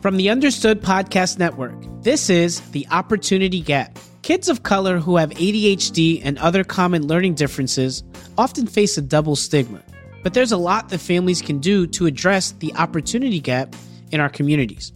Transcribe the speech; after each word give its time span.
From 0.00 0.16
the 0.16 0.30
Understood 0.30 0.80
Podcast 0.80 1.38
Network, 1.38 1.74
this 2.02 2.30
is 2.30 2.62
The 2.70 2.86
Opportunity 2.90 3.60
Gap. 3.60 3.98
Kids 4.22 4.48
of 4.48 4.62
color 4.62 4.98
who 4.98 5.18
have 5.18 5.28
ADHD 5.32 6.22
and 6.24 6.38
other 6.38 6.64
common 6.64 7.06
learning 7.06 7.34
differences 7.34 8.02
often 8.38 8.66
face 8.66 8.96
a 8.96 9.02
double 9.02 9.36
stigma. 9.36 9.82
But 10.22 10.32
there's 10.32 10.52
a 10.52 10.56
lot 10.56 10.88
that 10.88 11.00
families 11.00 11.42
can 11.42 11.58
do 11.58 11.86
to 11.88 12.06
address 12.06 12.52
the 12.52 12.72
opportunity 12.76 13.40
gap 13.40 13.76
in 14.10 14.20
our 14.20 14.30
communities. 14.30 14.94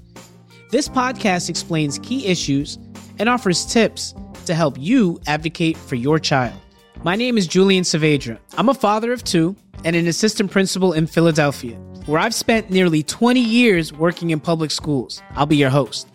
This 0.71 0.89
podcast 0.89 1.51
explains 1.51 1.99
key 1.99 2.27
issues 2.27 2.79
and 3.19 3.29
offers 3.29 3.67
tips 3.67 4.15
to 4.47 4.55
help 4.55 4.77
you 4.79 5.21
advocate 5.27 5.77
for 5.77 5.97
your 5.97 6.19
child. 6.19 6.59
My 7.03 7.15
name 7.15 7.37
is 7.37 7.47
Julian 7.47 7.85
Saavedra. 7.85 8.39
I'm 8.57 8.71
a 8.71 8.75
father 8.75 9.13
of 9.13 9.23
two 9.23 9.55
and 9.85 9.95
an 9.97 10.07
assistant 10.07 10.51
principal 10.51 10.95
in 10.95 11.07
Philadelphia 11.07 11.79
where 12.07 12.21
I've 12.21 12.35
spent 12.35 12.71
nearly 12.71 13.03
20 13.03 13.41
years 13.41 13.93
working 13.93 14.31
in 14.31 14.41
public 14.41 14.71
schools. 14.71 15.23
I'll 15.37 15.47
be 15.47 15.57
your 15.57 15.71
host. 15.71 16.07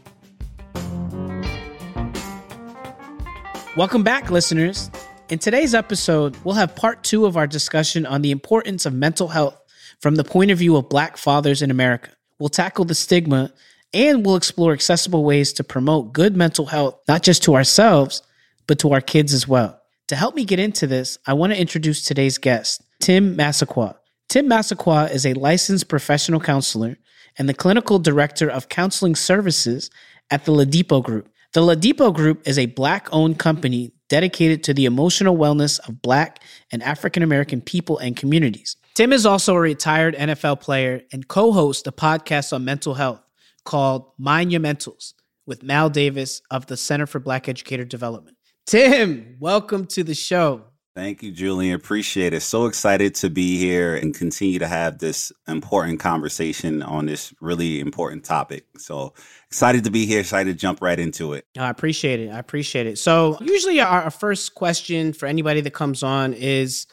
Welcome 3.75 4.03
back, 4.03 4.29
listeners. 4.29 4.91
In 5.29 5.39
today's 5.39 5.73
episode, 5.73 6.35
we'll 6.43 6.55
have 6.55 6.75
part 6.75 7.03
two 7.03 7.25
of 7.25 7.37
our 7.37 7.47
discussion 7.47 8.05
on 8.05 8.21
the 8.21 8.31
importance 8.31 8.85
of 8.85 8.93
mental 8.93 9.27
health 9.27 9.59
from 9.99 10.15
the 10.15 10.23
point 10.23 10.51
of 10.51 10.57
view 10.57 10.75
of 10.75 10.89
Black 10.89 11.17
fathers 11.17 11.61
in 11.61 11.71
America. 11.71 12.11
We'll 12.39 12.49
tackle 12.49 12.85
the 12.85 12.95
stigma 12.95 13.51
and 13.93 14.25
we'll 14.25 14.35
explore 14.35 14.73
accessible 14.73 15.23
ways 15.23 15.53
to 15.53 15.63
promote 15.63 16.13
good 16.13 16.37
mental 16.37 16.67
health, 16.67 16.99
not 17.07 17.23
just 17.23 17.43
to 17.43 17.55
ourselves, 17.55 18.21
but 18.67 18.79
to 18.79 18.93
our 18.93 19.01
kids 19.01 19.33
as 19.33 19.47
well. 19.47 19.81
To 20.07 20.15
help 20.15 20.35
me 20.35 20.45
get 20.45 20.59
into 20.59 20.87
this, 20.87 21.17
I 21.25 21.33
want 21.33 21.53
to 21.53 21.59
introduce 21.59 22.03
today's 22.03 22.37
guest, 22.37 22.83
Tim 22.99 23.35
Massaquoi. 23.35 23.98
Tim 24.29 24.47
Massaquoi 24.47 25.09
is 25.11 25.25
a 25.25 25.33
licensed 25.33 25.87
professional 25.87 26.39
counselor 26.39 26.99
and 27.39 27.49
the 27.49 27.53
clinical 27.55 27.97
director 27.97 28.47
of 28.47 28.69
counseling 28.69 29.15
services 29.15 29.89
at 30.29 30.45
the 30.45 30.51
Ladipo 30.51 31.03
Group. 31.03 31.29
The 31.53 31.61
Ladipo 31.61 32.13
Group 32.13 32.47
is 32.47 32.59
a 32.59 32.67
Black 32.67 33.09
owned 33.11 33.39
company 33.39 33.91
dedicated 34.07 34.63
to 34.65 34.73
the 34.75 34.85
emotional 34.85 35.35
wellness 35.35 35.79
of 35.87 36.03
Black 36.03 36.43
and 36.71 36.83
African 36.83 37.23
American 37.23 37.59
people 37.59 37.97
and 37.97 38.15
communities. 38.15 38.77
Tim 38.93 39.13
is 39.13 39.25
also 39.25 39.55
a 39.55 39.59
retired 39.59 40.15
NFL 40.15 40.61
player 40.61 41.01
and 41.11 41.27
co 41.27 41.51
hosts 41.51 41.87
a 41.87 41.91
podcast 41.91 42.53
on 42.53 42.63
mental 42.63 42.93
health 42.93 43.23
called 43.65 44.11
Mind 44.19 44.51
Your 44.51 44.61
Mentals 44.61 45.13
with 45.47 45.63
Mal 45.63 45.89
Davis 45.89 46.43
of 46.51 46.67
the 46.67 46.77
Center 46.77 47.07
for 47.07 47.19
Black 47.19 47.49
Educator 47.49 47.83
Development. 47.83 48.37
Tim, 48.67 49.37
welcome 49.39 49.87
to 49.87 50.03
the 50.03 50.13
show. 50.13 50.68
Thank 50.95 51.23
you, 51.23 51.31
Julian. 51.31 51.75
Appreciate 51.75 52.33
it. 52.33 52.41
So 52.41 52.65
excited 52.65 53.15
to 53.15 53.29
be 53.29 53.57
here 53.57 53.95
and 53.95 54.13
continue 54.13 54.59
to 54.59 54.67
have 54.67 54.97
this 54.97 55.31
important 55.47 55.99
conversation 55.99 56.81
on 56.81 57.05
this 57.05 57.33
really 57.39 57.79
important 57.79 58.25
topic. 58.25 58.65
So 58.77 59.13
excited 59.47 59.83
to 59.83 59.91
be 59.91 60.05
here. 60.05 60.19
Excited 60.19 60.51
to 60.51 60.59
jump 60.59 60.81
right 60.81 60.99
into 60.99 61.33
it. 61.33 61.45
I 61.57 61.69
appreciate 61.69 62.19
it. 62.19 62.29
I 62.31 62.39
appreciate 62.39 62.87
it. 62.87 62.97
So, 62.97 63.37
usually, 63.39 63.79
our, 63.79 64.09
first 64.09 64.55
question 64.55 65.13
for 65.13 65.27
anybody 65.27 65.61
that 65.61 65.71
comes 65.71 66.01
on 66.01 66.33
is 66.33 66.87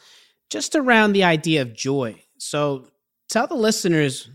just 0.50 0.76
around 0.76 1.12
the 1.12 1.24
idea 1.24 1.62
of 1.62 1.74
joy. 1.74 2.22
So, 2.38 2.86
tell 3.28 3.46
the 3.46 3.54
listeners 3.54 4.30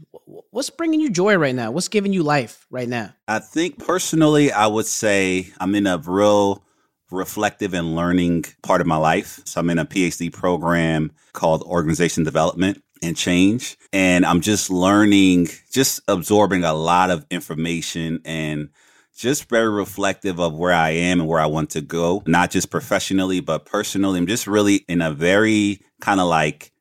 what's 0.49 0.69
bringing 0.69 0.99
you 0.99 1.09
joy 1.09 1.35
right 1.35 1.55
now? 1.55 1.71
What's 1.71 1.87
giving 1.87 2.13
you 2.13 2.23
life 2.23 2.65
right 2.69 2.89
now? 2.89 3.13
I 3.27 3.39
think 3.39 3.79
personally, 3.79 4.51
I 4.51 4.67
would 4.67 4.85
say 4.87 5.51
I'm 5.59 5.75
in 5.75 5.87
a 5.87 5.97
real 5.97 6.63
reflective 7.11 7.73
and 7.73 7.95
learning 7.95 8.45
part 8.63 8.81
of 8.81 8.87
my 8.87 8.97
life. 8.97 9.39
So 9.45 9.59
I'm 9.59 9.69
in 9.69 9.79
a 9.79 9.85
PhD 9.85 10.31
program 10.31 11.11
called 11.33 11.63
Organization 11.63 12.23
Development 12.23 12.81
and 13.01 13.17
Change. 13.17 13.77
And 13.93 14.25
I'm 14.25 14.41
just 14.41 14.69
learning, 14.69 15.49
just 15.71 16.01
absorbing 16.07 16.63
a 16.63 16.73
lot 16.73 17.09
of 17.09 17.25
information 17.29 18.21
and 18.25 18.69
just 19.15 19.49
very 19.49 19.69
reflective 19.69 20.39
of 20.39 20.55
where 20.55 20.73
I 20.73 20.91
am 20.91 21.19
and 21.19 21.29
where 21.29 21.39
I 21.39 21.45
want 21.45 21.71
to 21.71 21.81
go, 21.81 22.23
not 22.25 22.49
just 22.49 22.71
professionally, 22.71 23.39
but 23.39 23.65
personally. 23.65 24.17
I'm 24.17 24.27
just 24.27 24.47
really 24.47 24.77
in 24.87 25.01
a 25.01 25.11
very 25.11 25.81
kind 25.99 26.19
of 26.19 26.27
like 26.27 26.71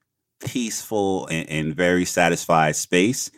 peaceful 0.40 1.26
and, 1.26 1.48
and, 1.50 1.76
very 1.76 2.06
satisfied 2.06 2.76
space. 2.76 3.30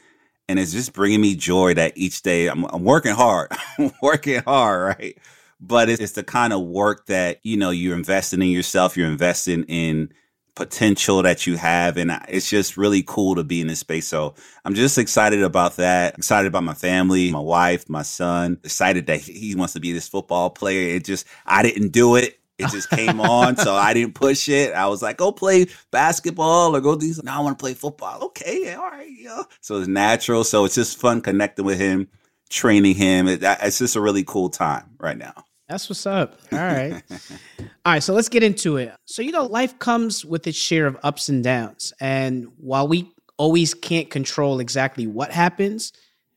And 0.49 0.59
it's 0.59 0.73
just 0.73 0.93
bringing 0.93 1.21
me 1.21 1.35
joy 1.35 1.75
that 1.75 1.95
each 1.97 2.23
day 2.23 2.47
I'm, 2.47 2.65
I'm 2.65 2.85
working 2.85 3.15
hard, 3.15 3.51
I'm 3.79 3.91
working 4.03 4.43
hard, 4.43 4.97
right? 4.99 5.19
But 5.63 5.89
it's, 5.89 6.13
the 6.13 6.25
kind 6.25 6.53
of 6.53 6.61
work 6.63 7.07
that 7.07 7.39
you 7.45 7.57
know 7.57 7.71
you're 7.71 7.97
investing 7.97 8.43
in 8.43 8.49
yourself 8.49 8.97
you're 8.97 9.09
investing 9.09 9.63
in 9.65 10.13
potential 10.55 11.23
that 11.23 11.47
you 11.47 11.57
have 11.57 11.97
and 11.97 12.11
it's 12.29 12.51
just 12.51 12.77
really 12.77 13.03
cool 13.07 13.35
to 13.37 13.43
be 13.43 13.63
in 13.63 13.69
this 13.69 13.79
space. 13.79 14.07
So 14.07 14.35
i'm 14.65 14.75
just 14.75 14.99
excited 14.99 15.43
about 15.43 15.77
that 15.77 16.19
excited 16.19 16.47
about 16.47 16.65
my 16.65 16.75
family 16.75 17.31
my 17.31 17.39
wife 17.39 17.89
my 17.89 18.03
son 18.03 18.59
excited 18.63 19.07
that 19.07 19.21
he 19.21 19.55
wants 19.55 19.73
to 19.73 19.81
be 19.81 19.93
this 19.93 20.09
football 20.09 20.51
player. 20.51 20.95
It 20.97 21.05
just 21.05 21.27
i 21.47 21.63
didn't 21.63 21.89
do 21.89 22.17
it. 22.17 22.39
It 22.59 22.69
just 22.69 22.91
came 22.91 23.21
on 23.21 23.57
so 23.57 23.75
i 23.75 23.95
didn't 23.95 24.15
push 24.15 24.49
it. 24.49 24.75
I 24.75 24.89
was 24.89 25.01
like 25.01 25.17
go 25.17 25.33
play 25.33 25.69
basketball 25.91 26.77
or 26.77 26.81
go 26.81 26.97
do 26.97 27.11
something. 27.13 27.33
no 27.33 27.39
i 27.39 27.41
want 27.41 27.59
to 27.59 27.63
play 27.63 27.75
football. 27.75 28.25
Okay 28.25 28.75
all 28.75 28.91
right 28.91 29.09
yeah. 29.11 29.45
So 29.61 29.79
it's 29.79 29.89
natural. 29.89 30.45
So 30.45 30.67
it's 30.67 30.75
just 30.75 30.99
fun 30.99 31.23
connecting 31.23 31.65
with 31.65 31.79
him 31.79 32.09
training 32.51 32.95
him. 32.95 33.29
It, 33.29 33.41
it's 33.43 33.79
just 33.79 33.97
a 33.97 34.01
really 34.03 34.25
cool 34.25 34.51
time 34.51 34.91
right 34.99 35.17
now 35.17 35.33
that's 35.73 35.89
what's 35.89 36.05
up. 36.05 36.39
All 36.53 36.59
right. 36.59 37.03
All 37.11 37.67
right. 37.95 38.03
So 38.03 38.13
let's 38.13 38.29
get 38.29 38.43
into 38.43 38.77
it. 38.77 38.93
So, 39.07 39.23
you 39.23 39.33
know, 39.33 39.47
life 39.47 39.79
comes 39.79 40.23
with 40.23 40.47
its 40.47 40.59
share 40.59 40.87
of 40.87 40.99
ups 41.03 41.31
and 41.31 41.43
downs. 41.43 41.95
And 41.99 42.49
while 42.59 42.87
we 42.87 43.11
always 43.39 43.73
can't 43.73 44.11
control 44.11 44.61
exactly 44.61 45.07
what 45.07 45.33
happens, 45.33 45.95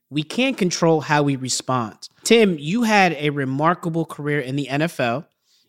we 0.08 0.22
can 0.22 0.54
control 0.54 1.02
how 1.02 1.22
we 1.22 1.36
respond. 1.36 2.08
Tim, 2.24 2.56
you 2.58 2.84
had 2.84 3.12
a 3.12 3.28
remarkable 3.28 4.06
career 4.06 4.40
in 4.40 4.56
the 4.56 4.68
NFL. 4.70 5.26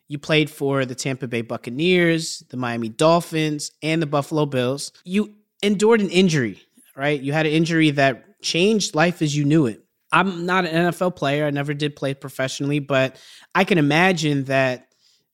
You 0.08 0.18
played 0.18 0.50
for 0.50 0.86
the 0.86 0.96
Tampa 0.96 1.28
Bay 1.28 1.42
Buccaneers, 1.42 2.44
the 2.50 2.56
Miami 2.56 2.88
Dolphins, 2.88 3.72
and 3.84 4.02
the 4.02 4.06
Buffalo 4.06 4.46
Bills. 4.46 4.94
You 5.04 5.36
endured 5.62 6.00
an 6.00 6.10
injury, 6.10 6.62
right? 6.96 7.20
You 7.20 7.34
had 7.34 7.46
an 7.46 7.52
injury 7.52 7.90
that 7.92 8.42
changed 8.42 8.96
life 8.96 9.22
as 9.22 9.36
you 9.36 9.44
knew 9.44 9.66
it. 9.66 9.84
I'm 10.12 10.45
not 10.45 10.66
an 10.66 10.91
NFL 10.91 11.16
player. 11.16 11.45
I 11.45 11.51
never 11.51 11.73
did 11.73 11.95
play 11.95 12.13
professionally, 12.13 12.79
but 12.79 13.18
I 13.53 13.63
can 13.63 13.78
imagine 13.78 14.45
that 14.45 14.88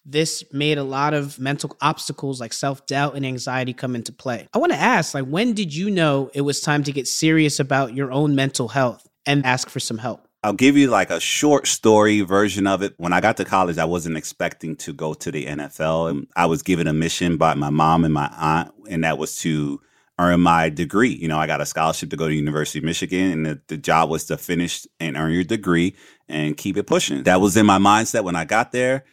this 0.06 0.44
made 0.52 0.78
a 0.78 0.84
lot 0.84 1.14
of 1.14 1.40
mental 1.40 1.78
obstacles 1.82 2.42
like 2.42 2.52
self-doubt 2.52 3.16
and 3.16 3.26
anxiety 3.26 3.74
come 3.74 3.96
into 3.96 4.12
play. 4.12 4.48
I 4.54 4.58
want 4.58 4.74
to 4.74 4.78
ask 4.78 5.14
like 5.14 5.26
when 5.26 5.54
did 5.54 5.74
you 5.74 5.90
know 5.90 6.30
it 6.34 6.42
was 6.42 6.60
time 6.60 6.84
to 6.84 6.92
get 6.92 7.08
serious 7.08 7.60
about 7.60 7.94
your 7.94 8.12
own 8.12 8.36
mental 8.36 8.68
health 8.68 9.08
and 9.26 9.46
ask 9.46 9.70
for 9.70 9.80
some 9.80 9.98
help? 9.98 10.28
I'll 10.44 10.52
give 10.52 10.76
you 10.76 10.90
like 10.90 11.10
a 11.10 11.22
short 11.22 11.68
story 11.68 12.20
version 12.20 12.68
of 12.68 12.82
it. 12.82 12.96
When 12.98 13.14
I 13.14 13.22
got 13.22 13.38
to 13.38 13.46
college, 13.46 13.78
I 13.78 13.86
wasn't 13.86 14.18
expecting 14.18 14.76
to 14.78 14.92
go 14.92 15.14
to 15.14 15.32
the 15.32 15.46
NFL. 15.46 16.10
And 16.10 16.28
I 16.36 16.48
was 16.48 16.62
given 16.64 16.86
a 16.86 16.92
mission 16.92 17.38
by 17.38 17.54
my 17.54 17.70
mom 17.70 18.04
and 18.04 18.14
my 18.14 18.30
aunt, 18.38 18.74
and 18.90 19.06
that 19.06 19.18
was 19.18 19.38
to 19.38 19.80
earn 20.20 20.42
my 20.42 20.70
degree. 20.70 21.14
You 21.14 21.28
know, 21.28 21.38
I 21.38 21.48
got 21.48 21.62
a 21.62 21.66
scholarship 21.66 22.10
to 22.12 22.18
go 22.18 22.28
to 22.28 22.34
University 22.34 22.80
of 22.80 22.86
Michigan, 22.86 23.32
and 23.32 23.46
the, 23.46 23.62
the 23.68 23.78
job 23.78 24.10
was 24.10 24.26
to 24.26 24.38
finish 24.38 24.86
and 25.00 25.18
earn 25.18 25.32
your 25.32 25.44
degree 25.44 25.96
and 26.28 26.58
keep 26.58 26.78
it 26.78 26.88
pushing. 26.88 27.24
That 27.24 27.42
was 27.42 27.58
in 27.58 27.66
my 27.66 27.80
mindset 27.80 28.24
when 28.24 28.36
I 28.36 28.46
got 28.46 28.72
there. 28.72 29.06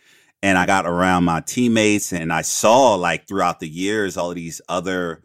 And 0.42 0.56
I 0.56 0.64
got 0.64 0.86
around 0.86 1.24
my 1.24 1.42
teammates, 1.42 2.14
and 2.14 2.32
I 2.32 2.40
saw 2.40 2.94
like 2.94 3.28
throughout 3.28 3.60
the 3.60 3.68
years 3.68 4.16
all 4.16 4.30
of 4.30 4.36
these 4.36 4.62
other 4.70 5.22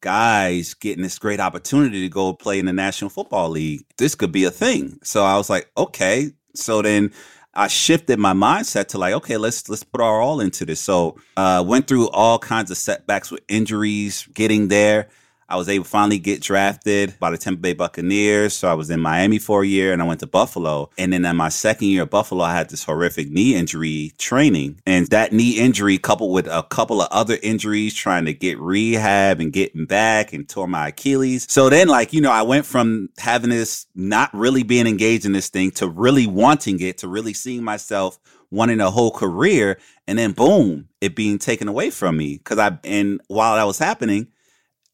guys 0.00 0.74
getting 0.74 1.02
this 1.02 1.18
great 1.18 1.40
opportunity 1.40 2.02
to 2.02 2.08
go 2.08 2.32
play 2.34 2.58
in 2.58 2.66
the 2.66 2.72
National 2.72 3.08
Football 3.08 3.48
League. 3.48 3.84
This 3.96 4.14
could 4.14 4.30
be 4.30 4.44
a 4.44 4.50
thing. 4.50 4.98
So 5.02 5.24
I 5.24 5.36
was 5.36 5.48
like, 5.48 5.70
okay. 5.76 6.32
So 6.54 6.82
then 6.82 7.12
I 7.58 7.66
shifted 7.66 8.20
my 8.20 8.34
mindset 8.34 8.86
to 8.88 8.98
like, 8.98 9.14
okay, 9.14 9.36
let's 9.36 9.68
let's 9.68 9.82
put 9.82 10.00
our 10.00 10.20
all 10.20 10.40
into 10.40 10.64
this. 10.64 10.80
So 10.80 11.16
uh 11.36 11.64
went 11.66 11.88
through 11.88 12.08
all 12.10 12.38
kinds 12.38 12.70
of 12.70 12.76
setbacks 12.76 13.32
with 13.32 13.40
injuries, 13.48 14.28
getting 14.32 14.68
there. 14.68 15.08
I 15.50 15.56
was 15.56 15.68
able 15.70 15.84
to 15.84 15.90
finally 15.90 16.18
get 16.18 16.42
drafted 16.42 17.18
by 17.18 17.30
the 17.30 17.38
Tampa 17.38 17.62
Bay 17.62 17.72
Buccaneers. 17.72 18.52
So 18.52 18.68
I 18.68 18.74
was 18.74 18.90
in 18.90 19.00
Miami 19.00 19.38
for 19.38 19.62
a 19.62 19.66
year 19.66 19.94
and 19.94 20.02
I 20.02 20.04
went 20.04 20.20
to 20.20 20.26
Buffalo. 20.26 20.90
And 20.98 21.12
then 21.12 21.24
in 21.24 21.36
my 21.36 21.48
second 21.48 21.88
year 21.88 22.02
at 22.02 22.10
Buffalo, 22.10 22.44
I 22.44 22.52
had 22.52 22.68
this 22.68 22.84
horrific 22.84 23.30
knee 23.30 23.54
injury 23.54 24.12
training. 24.18 24.82
And 24.84 25.06
that 25.06 25.32
knee 25.32 25.58
injury 25.58 25.96
coupled 25.96 26.34
with 26.34 26.46
a 26.48 26.64
couple 26.64 27.00
of 27.00 27.08
other 27.10 27.38
injuries 27.42 27.94
trying 27.94 28.26
to 28.26 28.34
get 28.34 28.58
rehab 28.58 29.40
and 29.40 29.50
getting 29.50 29.86
back 29.86 30.34
and 30.34 30.46
tore 30.46 30.68
my 30.68 30.88
Achilles. 30.88 31.46
So 31.48 31.70
then 31.70 31.88
like, 31.88 32.12
you 32.12 32.20
know, 32.20 32.32
I 32.32 32.42
went 32.42 32.66
from 32.66 33.08
having 33.16 33.48
this 33.48 33.86
not 33.94 34.32
really 34.34 34.64
being 34.64 34.86
engaged 34.86 35.24
in 35.24 35.32
this 35.32 35.48
thing 35.48 35.70
to 35.72 35.88
really 35.88 36.26
wanting 36.26 36.78
it, 36.80 36.98
to 36.98 37.08
really 37.08 37.32
seeing 37.32 37.64
myself 37.64 38.18
wanting 38.50 38.80
a 38.80 38.90
whole 38.90 39.10
career. 39.10 39.78
And 40.06 40.18
then 40.18 40.32
boom, 40.32 40.88
it 41.00 41.16
being 41.16 41.38
taken 41.38 41.68
away 41.68 41.88
from 41.88 42.18
me. 42.18 42.36
Cause 42.38 42.58
I, 42.58 42.78
and 42.84 43.22
while 43.28 43.56
that 43.56 43.64
was 43.64 43.78
happening, 43.78 44.28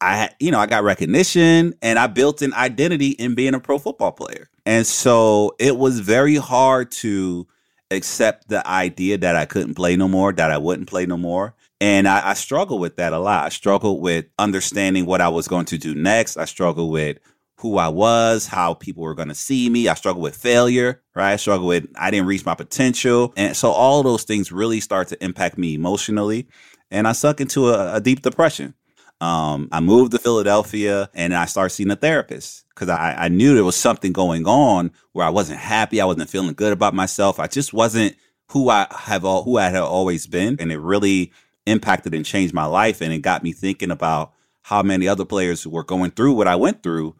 I, 0.01 0.29
you 0.39 0.51
know, 0.51 0.59
I 0.59 0.65
got 0.65 0.83
recognition 0.83 1.73
and 1.81 1.97
I 1.97 2.07
built 2.07 2.41
an 2.41 2.53
identity 2.53 3.09
in 3.09 3.35
being 3.35 3.53
a 3.53 3.59
pro 3.59 3.79
football 3.79 4.11
player. 4.11 4.49
And 4.65 4.85
so 4.85 5.55
it 5.59 5.77
was 5.77 5.99
very 5.99 6.35
hard 6.35 6.91
to 6.91 7.47
accept 7.91 8.49
the 8.49 8.67
idea 8.67 9.17
that 9.19 9.35
I 9.35 9.45
couldn't 9.45 9.75
play 9.75 9.95
no 9.95 10.07
more, 10.07 10.33
that 10.33 10.51
I 10.51 10.57
wouldn't 10.57 10.89
play 10.89 11.05
no 11.05 11.17
more. 11.17 11.55
And 11.79 12.07
I, 12.07 12.29
I 12.29 12.33
struggled 12.33 12.81
with 12.81 12.95
that 12.97 13.13
a 13.13 13.19
lot. 13.19 13.45
I 13.45 13.49
struggled 13.49 14.01
with 14.01 14.25
understanding 14.39 15.05
what 15.05 15.21
I 15.21 15.29
was 15.29 15.47
going 15.47 15.65
to 15.65 15.77
do 15.77 15.93
next. 15.93 16.37
I 16.37 16.45
struggled 16.45 16.91
with 16.91 17.19
who 17.59 17.77
I 17.77 17.87
was, 17.87 18.47
how 18.47 18.73
people 18.73 19.03
were 19.03 19.15
going 19.15 19.29
to 19.29 19.35
see 19.35 19.69
me. 19.69 19.87
I 19.87 19.93
struggled 19.93 20.23
with 20.23 20.35
failure, 20.35 21.01
right? 21.15 21.33
I 21.33 21.35
struggled 21.37 21.67
with 21.67 21.87
I 21.95 22.11
didn't 22.11 22.27
reach 22.27 22.45
my 22.45 22.55
potential. 22.55 23.33
And 23.37 23.55
so 23.55 23.71
all 23.71 24.03
those 24.03 24.23
things 24.23 24.51
really 24.51 24.79
start 24.79 25.07
to 25.09 25.23
impact 25.23 25.57
me 25.57 25.73
emotionally. 25.73 26.47
And 26.91 27.07
I 27.07 27.13
suck 27.13 27.41
into 27.41 27.69
a, 27.69 27.95
a 27.95 28.01
deep 28.01 28.21
depression. 28.21 28.73
Um, 29.25 29.69
I 29.71 29.79
moved 29.79 30.11
to 30.11 30.19
Philadelphia 30.19 31.09
and 31.15 31.33
I 31.33 31.45
started 31.45 31.71
seeing 31.71 31.89
a 31.89 31.95
therapist 31.95 32.63
because 32.69 32.89
I, 32.89 33.15
I 33.17 33.27
knew 33.27 33.55
there 33.55 33.63
was 33.63 33.75
something 33.75 34.13
going 34.13 34.45
on 34.45 34.91
where 35.13 35.25
I 35.25 35.31
wasn't 35.31 35.59
happy. 35.59 35.99
I 35.99 36.05
wasn't 36.05 36.29
feeling 36.29 36.53
good 36.53 36.71
about 36.71 36.93
myself. 36.93 37.39
I 37.39 37.47
just 37.47 37.73
wasn't 37.73 38.15
who 38.51 38.69
I 38.69 38.85
have 38.91 39.25
all, 39.25 39.41
who 39.41 39.57
I 39.57 39.69
had 39.69 39.81
always 39.81 40.27
been. 40.27 40.57
And 40.59 40.71
it 40.71 40.77
really 40.77 41.31
impacted 41.65 42.13
and 42.13 42.23
changed 42.23 42.53
my 42.53 42.65
life. 42.65 43.01
And 43.01 43.11
it 43.11 43.23
got 43.23 43.41
me 43.41 43.51
thinking 43.51 43.89
about 43.89 44.31
how 44.61 44.83
many 44.83 45.07
other 45.07 45.25
players 45.25 45.65
were 45.65 45.83
going 45.83 46.11
through 46.11 46.33
what 46.33 46.47
I 46.47 46.55
went 46.55 46.83
through 46.83 47.15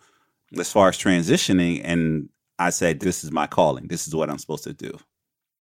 as 0.60 0.72
far 0.72 0.90
as 0.90 1.00
transitioning. 1.00 1.82
And 1.84 2.30
I 2.60 2.70
said, 2.70 3.00
this 3.00 3.24
is 3.24 3.32
my 3.32 3.48
calling. 3.48 3.88
This 3.88 4.08
is 4.08 4.14
what 4.14 4.30
I'm 4.30 4.38
supposed 4.38 4.66
to 4.66 4.74
do. 4.74 4.96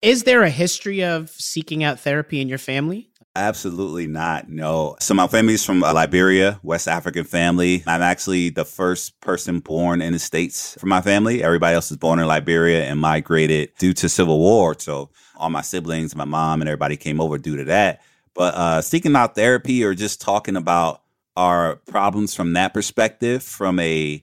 Is 0.00 0.24
there 0.24 0.42
a 0.42 0.50
history 0.50 1.04
of 1.04 1.30
seeking 1.30 1.84
out 1.84 2.00
therapy 2.00 2.40
in 2.40 2.48
your 2.48 2.58
family? 2.58 3.11
Absolutely 3.34 4.06
not. 4.06 4.50
No. 4.50 4.96
So 5.00 5.14
my 5.14 5.26
family's 5.26 5.64
from 5.64 5.82
uh, 5.82 5.94
Liberia, 5.94 6.60
West 6.62 6.86
African 6.86 7.24
family. 7.24 7.82
I'm 7.86 8.02
actually 8.02 8.50
the 8.50 8.66
first 8.66 9.18
person 9.20 9.60
born 9.60 10.02
in 10.02 10.12
the 10.12 10.18
States 10.18 10.76
from 10.78 10.90
my 10.90 11.00
family. 11.00 11.42
Everybody 11.42 11.74
else 11.74 11.88
was 11.88 11.96
born 11.96 12.18
in 12.18 12.26
Liberia 12.26 12.84
and 12.84 13.00
migrated 13.00 13.72
due 13.78 13.94
to 13.94 14.08
civil 14.10 14.38
war. 14.38 14.76
So 14.78 15.08
all 15.36 15.48
my 15.48 15.62
siblings, 15.62 16.14
my 16.14 16.26
mom 16.26 16.60
and 16.60 16.68
everybody 16.68 16.98
came 16.98 17.22
over 17.22 17.38
due 17.38 17.56
to 17.56 17.64
that. 17.64 18.02
But 18.34 18.54
uh, 18.54 18.82
seeking 18.82 19.16
out 19.16 19.34
therapy 19.34 19.82
or 19.82 19.94
just 19.94 20.20
talking 20.20 20.56
about 20.56 21.02
our 21.34 21.76
problems 21.76 22.34
from 22.34 22.52
that 22.52 22.74
perspective, 22.74 23.42
from 23.42 23.78
a 23.78 24.22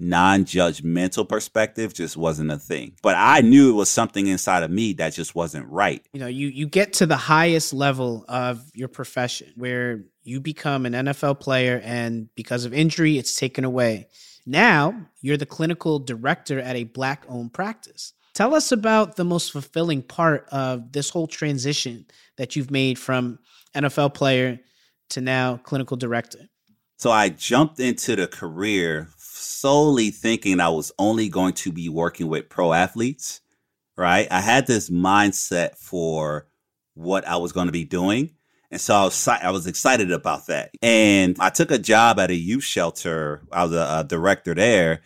non-judgmental 0.00 1.28
perspective 1.28 1.92
just 1.94 2.16
wasn't 2.16 2.50
a 2.50 2.58
thing. 2.58 2.96
But 3.02 3.16
i 3.16 3.40
knew 3.40 3.70
it 3.70 3.74
was 3.74 3.90
something 3.90 4.26
inside 4.26 4.62
of 4.62 4.70
me 4.70 4.94
that 4.94 5.12
just 5.12 5.34
wasn't 5.34 5.66
right. 5.68 6.04
You 6.12 6.20
know 6.20 6.26
you 6.26 6.48
you 6.48 6.66
get 6.66 6.94
to 6.94 7.06
the 7.06 7.16
highest 7.16 7.72
level 7.72 8.24
of 8.28 8.62
your 8.74 8.88
profession 8.88 9.52
where 9.56 10.04
you 10.22 10.40
become 10.40 10.86
an 10.86 10.92
NFL 10.92 11.40
player 11.40 11.80
and 11.84 12.28
because 12.34 12.64
of 12.64 12.72
injury 12.72 13.18
it's 13.18 13.36
taken 13.36 13.64
away. 13.64 14.08
Now 14.46 15.06
you're 15.20 15.36
the 15.36 15.46
clinical 15.46 15.98
director 15.98 16.58
at 16.60 16.76
a 16.76 16.84
black 16.84 17.24
owned 17.28 17.52
practice. 17.52 18.14
Tell 18.34 18.54
us 18.54 18.72
about 18.72 19.16
the 19.16 19.24
most 19.24 19.52
fulfilling 19.52 20.02
part 20.02 20.48
of 20.50 20.92
this 20.92 21.10
whole 21.10 21.26
transition 21.26 22.06
that 22.36 22.56
you've 22.56 22.70
made 22.70 22.98
from 22.98 23.38
NFL 23.74 24.14
player 24.14 24.60
to 25.10 25.20
now 25.20 25.56
clinical 25.58 25.96
director. 25.96 26.48
So 26.96 27.10
I 27.10 27.30
jumped 27.30 27.80
into 27.80 28.14
the 28.14 28.26
career 28.26 29.08
solely 29.40 30.10
thinking 30.10 30.60
I 30.60 30.68
was 30.68 30.92
only 30.98 31.28
going 31.28 31.54
to 31.54 31.72
be 31.72 31.88
working 31.88 32.28
with 32.28 32.48
pro 32.48 32.72
athletes, 32.72 33.40
right? 33.96 34.28
I 34.30 34.40
had 34.40 34.66
this 34.66 34.90
mindset 34.90 35.76
for 35.76 36.46
what 36.94 37.26
I 37.26 37.36
was 37.36 37.52
going 37.52 37.66
to 37.66 37.72
be 37.72 37.84
doing. 37.84 38.30
And 38.70 38.80
so 38.80 38.94
I 38.94 39.04
was, 39.04 39.28
I 39.28 39.50
was 39.50 39.66
excited 39.66 40.12
about 40.12 40.46
that. 40.46 40.70
And 40.80 41.36
I 41.40 41.50
took 41.50 41.70
a 41.70 41.78
job 41.78 42.20
at 42.20 42.30
a 42.30 42.34
youth 42.34 42.62
shelter. 42.62 43.42
I 43.50 43.64
was 43.64 43.72
a, 43.72 44.00
a 44.00 44.04
director 44.06 44.54
there. 44.54 45.02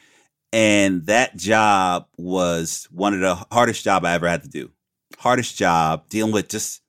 And 0.52 1.06
that 1.06 1.36
job 1.36 2.06
was 2.16 2.86
one 2.90 3.14
of 3.14 3.20
the 3.20 3.34
hardest 3.50 3.82
job 3.82 4.04
I 4.04 4.12
ever 4.12 4.28
had 4.28 4.42
to 4.42 4.48
do. 4.48 4.70
Hardest 5.18 5.56
job 5.56 6.08
dealing 6.08 6.32
with 6.32 6.48
just 6.48 6.82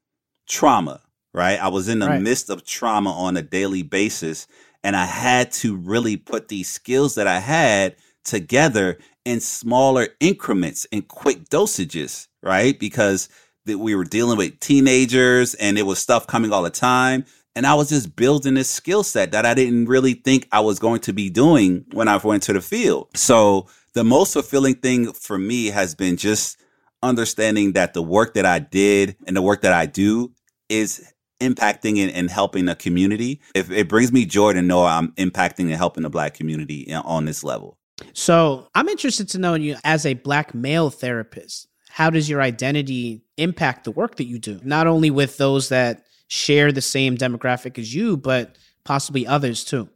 trauma, 0.48 1.01
right? 1.33 1.59
I 1.59 1.69
was 1.69 1.88
in 1.88 2.00
the 2.00 2.07
right. 2.07 2.21
midst 2.21 2.50
of 2.50 2.65
trauma 2.65 3.12
on 3.12 3.38
a 3.38 3.41
daily 3.41 3.81
basis 3.81 4.45
and 4.86 4.96
I 4.96 5.06
had 5.06 5.52
to 5.54 5.76
really 5.76 6.16
put 6.16 6.48
these 6.48 6.70
skills 6.70 7.16
that 7.16 7.26
I 7.26 7.40
had 7.40 7.96
together 8.24 9.00
in 9.26 9.40
smaller 9.40 10.10
increments 10.20 10.86
and 10.92 11.08
quick 11.08 11.50
dosages, 11.50 12.28
right? 12.44 12.80
Because 12.80 13.28
that 13.66 13.80
we 13.80 13.96
were 13.96 14.04
dealing 14.04 14.38
with 14.38 14.60
teenagers 14.60 15.56
and 15.56 15.80
it 15.80 15.88
was 15.88 15.98
stuff 15.98 16.28
coming 16.28 16.54
all 16.54 16.62
the 16.62 16.70
time. 16.70 17.26
And 17.56 17.66
I 17.66 17.74
was 17.74 17.90
just 17.90 18.16
building 18.16 18.54
this 18.54 18.70
skill 18.70 19.02
set 19.02 19.32
that 19.32 19.44
I 19.44 19.56
didn't 19.56 19.88
really 19.88 20.14
think 20.14 20.48
I 20.52 20.60
was 20.60 20.78
going 20.78 21.00
to 21.02 21.14
be 21.14 21.32
doing 21.32 21.86
when 21.94 22.08
I 22.08 22.18
went 22.18 22.44
to 22.44 22.54
the 22.54 22.62
field. 22.62 23.08
So 23.16 23.68
the 23.96 24.04
most 24.04 24.34
fulfilling 24.34 24.76
thing 24.76 25.14
for 25.14 25.40
me 25.40 25.68
has 25.68 25.96
been 25.96 26.16
just 26.16 26.62
understanding 27.02 27.74
that 27.74 27.96
the 27.96 28.04
work 28.04 28.36
that 28.36 28.46
I 28.46 28.60
did 28.60 29.16
and 29.26 29.36
the 29.36 29.42
work 29.42 29.62
that 29.62 29.74
I 29.74 29.88
do 29.88 30.32
is 30.70 31.12
impacting 31.40 32.00
and, 32.00 32.12
and 32.12 32.30
helping 32.30 32.68
a 32.70 32.76
community, 32.76 33.42
if 33.54 33.72
it 33.72 33.90
brings 33.90 34.12
me 34.12 34.26
joy 34.26 34.54
to 34.54 34.62
know 34.62 34.86
I'm 34.86 35.12
impacting 35.14 35.66
and 35.66 35.74
helping 35.74 36.04
the 36.04 36.10
black 36.10 36.34
community 36.34 36.94
on 36.94 37.26
this 37.26 37.44
level. 37.44 37.78
So 38.14 38.68
I'm 38.76 38.90
interested 38.90 39.30
to 39.30 39.40
know 39.40 39.54
you 39.56 39.78
as 39.84 40.06
a 40.06 40.16
black 40.16 40.54
male 40.54 40.90
therapist. 40.90 41.68
How 41.90 42.10
does 42.10 42.30
your 42.30 42.42
identity 42.42 43.24
impact 43.38 43.86
the 43.86 43.92
work 43.92 44.16
that 44.16 44.26
you 44.26 44.38
do? 44.38 44.60
Not 44.64 44.88
only 44.88 45.10
with 45.10 45.38
those 45.38 45.70
that 45.70 46.06
share 46.28 46.72
the 46.72 46.82
same 46.82 47.18
demographic 47.18 47.78
as 47.80 47.94
you, 47.94 48.18
but 48.18 48.58
possibly 48.84 49.26
others 49.26 49.64
too. 49.64 49.90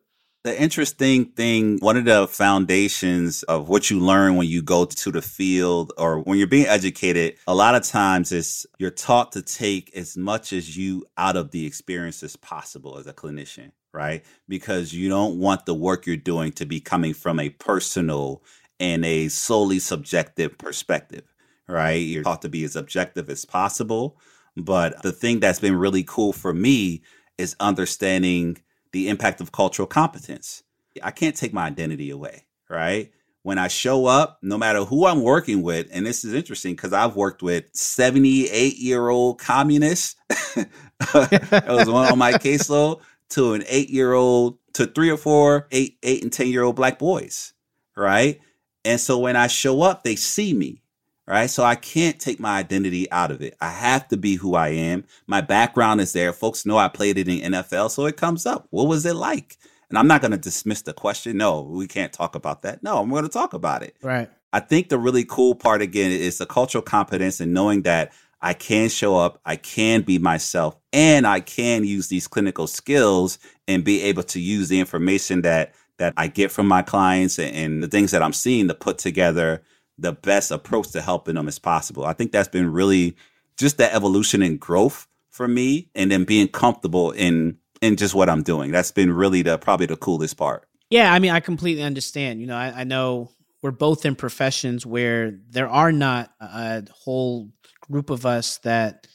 The 0.45 0.57
interesting 0.57 1.25
thing, 1.25 1.79
one 1.79 1.97
of 1.97 2.05
the 2.05 2.25
foundations 2.25 3.43
of 3.43 3.67
what 3.67 3.89
you 3.89 3.99
learn 3.99 4.37
when 4.37 4.47
you 4.47 4.61
go 4.61 4.85
to 4.85 5.11
the 5.11 5.21
field 5.21 5.91
or 5.97 6.19
when 6.19 6.37
you're 6.37 6.47
being 6.47 6.65
educated, 6.65 7.35
a 7.45 7.53
lot 7.53 7.75
of 7.75 7.83
times 7.83 8.31
is 8.31 8.65
you're 8.77 8.89
taught 8.89 9.33
to 9.33 9.41
take 9.41 9.93
as 9.97 10.15
much 10.15 10.53
as 10.53 10.77
you 10.77 11.05
out 11.17 11.35
of 11.35 11.51
the 11.51 11.65
experience 11.65 12.23
as 12.23 12.37
possible 12.37 12.97
as 12.97 13.05
a 13.05 13.13
clinician, 13.13 13.73
right? 13.93 14.23
Because 14.47 14.93
you 14.93 15.09
don't 15.09 15.39
want 15.39 15.65
the 15.65 15.75
work 15.75 16.05
you're 16.05 16.15
doing 16.15 16.53
to 16.53 16.65
be 16.65 16.79
coming 16.79 17.13
from 17.13 17.37
a 17.37 17.49
personal 17.49 18.41
and 18.79 19.03
a 19.03 19.27
solely 19.27 19.79
subjective 19.79 20.57
perspective, 20.57 21.35
right? 21.67 21.95
You're 21.95 22.23
taught 22.23 22.43
to 22.43 22.49
be 22.49 22.63
as 22.63 22.77
objective 22.77 23.29
as 23.29 23.43
possible. 23.43 24.17
But 24.55 25.01
the 25.01 25.11
thing 25.11 25.41
that's 25.41 25.59
been 25.59 25.75
really 25.75 26.03
cool 26.03 26.31
for 26.31 26.53
me 26.53 27.01
is 27.37 27.57
understanding 27.59 28.59
the 28.91 29.09
impact 29.09 29.41
of 29.41 29.51
cultural 29.51 29.87
competence. 29.87 30.63
I 31.03 31.11
can't 31.11 31.35
take 31.35 31.53
my 31.53 31.65
identity 31.65 32.09
away, 32.09 32.45
right? 32.69 33.11
When 33.43 33.57
I 33.57 33.67
show 33.67 34.05
up, 34.05 34.39
no 34.41 34.57
matter 34.57 34.83
who 34.83 35.05
I'm 35.05 35.21
working 35.21 35.61
with, 35.61 35.87
and 35.91 36.05
this 36.05 36.25
is 36.25 36.33
interesting 36.33 36.75
because 36.75 36.93
I've 36.93 37.15
worked 37.15 37.41
with 37.41 37.65
78 37.73 38.77
year 38.77 39.09
old 39.09 39.39
communists. 39.39 40.15
that 40.27 41.65
was 41.67 41.89
one 41.89 42.11
on 42.11 42.17
my 42.17 42.33
caseload 42.33 43.01
to 43.31 43.53
an 43.53 43.63
eight 43.67 43.89
year 43.89 44.13
old 44.13 44.57
to 44.73 44.87
three 44.87 45.09
or 45.09 45.17
four, 45.17 45.67
eight, 45.71 45.97
eight 46.03 46.23
and 46.23 46.33
10 46.33 46.47
year 46.47 46.63
old 46.63 46.75
black 46.75 46.99
boys, 46.99 47.53
right? 47.95 48.39
And 48.83 48.99
so 48.99 49.19
when 49.19 49.35
I 49.35 49.47
show 49.47 49.81
up, 49.81 50.03
they 50.03 50.15
see 50.15 50.53
me 50.53 50.81
right? 51.29 51.49
So 51.49 51.63
I 51.63 51.75
can't 51.75 52.19
take 52.19 52.39
my 52.39 52.57
identity 52.57 53.09
out 53.11 53.31
of 53.31 53.41
it. 53.41 53.55
I 53.61 53.69
have 53.69 54.07
to 54.09 54.17
be 54.17 54.35
who 54.35 54.55
I 54.55 54.69
am. 54.69 55.05
My 55.27 55.41
background 55.41 56.01
is 56.01 56.11
there. 56.11 56.33
Folks 56.33 56.65
know 56.65 56.77
I 56.77 56.87
played 56.87 57.17
it 57.17 57.27
in 57.27 57.53
NFL, 57.53 57.91
so 57.91 58.05
it 58.07 58.17
comes 58.17 58.45
up. 58.45 58.67
What 58.71 58.87
was 58.87 59.05
it 59.05 59.15
like? 59.15 59.57
And 59.89 59.97
I'm 59.97 60.07
not 60.07 60.21
going 60.21 60.31
to 60.31 60.37
dismiss 60.37 60.81
the 60.81 60.93
question. 60.93 61.37
No, 61.37 61.61
we 61.61 61.87
can't 61.87 62.11
talk 62.11 62.35
about 62.35 62.63
that. 62.63 62.81
No, 62.83 62.97
I'm 62.97 63.09
going 63.09 63.23
to 63.23 63.29
talk 63.29 63.53
about 63.53 63.83
it. 63.83 63.95
Right. 64.01 64.29
I 64.51 64.59
think 64.59 64.89
the 64.89 64.97
really 64.97 65.23
cool 65.23 65.53
part 65.53 65.81
again 65.81 66.11
is 66.11 66.39
the 66.39 66.45
cultural 66.47 66.81
competence 66.81 67.39
and 67.39 67.53
knowing 67.53 67.83
that 67.83 68.11
I 68.41 68.53
can 68.53 68.89
show 68.89 69.17
up, 69.17 69.39
I 69.45 69.57
can 69.57 70.01
be 70.01 70.17
myself, 70.17 70.77
and 70.93 71.27
I 71.27 71.41
can 71.41 71.83
use 71.83 72.07
these 72.07 72.27
clinical 72.27 72.67
skills 72.67 73.37
and 73.67 73.83
be 73.83 74.01
able 74.03 74.23
to 74.23 74.39
use 74.39 74.69
the 74.69 74.79
information 74.79 75.41
that 75.41 75.75
that 75.97 76.13
I 76.15 76.27
get 76.27 76.49
from 76.49 76.65
my 76.65 76.81
clients 76.81 77.37
and, 77.37 77.53
and 77.53 77.83
the 77.83 77.89
things 77.89 78.11
that 78.11 78.23
I'm 78.23 78.31
seeing 78.31 78.69
to 78.69 78.73
put 78.73 78.97
together 78.97 79.61
the 80.01 80.13
best 80.13 80.51
approach 80.51 80.91
to 80.91 81.01
helping 81.01 81.35
them 81.35 81.47
as 81.47 81.59
possible. 81.59 82.05
I 82.05 82.13
think 82.13 82.31
that's 82.31 82.47
been 82.47 82.71
really 82.71 83.15
just 83.57 83.77
that 83.77 83.93
evolution 83.93 84.41
and 84.41 84.59
growth 84.59 85.07
for 85.29 85.47
me 85.47 85.89
and 85.95 86.11
then 86.11 86.23
being 86.23 86.47
comfortable 86.47 87.11
in 87.11 87.57
in 87.81 87.95
just 87.95 88.13
what 88.13 88.29
I'm 88.29 88.43
doing. 88.43 88.71
That's 88.71 88.91
been 88.91 89.11
really 89.11 89.41
the 89.41 89.57
probably 89.57 89.85
the 89.85 89.97
coolest 89.97 90.37
part. 90.37 90.67
Yeah, 90.89 91.13
I 91.13 91.19
mean, 91.19 91.31
I 91.31 91.39
completely 91.39 91.83
understand. 91.83 92.41
You 92.41 92.47
know, 92.47 92.57
I, 92.57 92.81
I 92.81 92.83
know 92.83 93.31
we're 93.61 93.71
both 93.71 94.05
in 94.05 94.15
professions 94.15 94.85
where 94.85 95.37
there 95.49 95.69
are 95.69 95.91
not 95.91 96.31
a 96.39 96.83
whole 96.91 97.49
group 97.81 98.09
of 98.09 98.25
us 98.25 98.57
that 98.59 99.07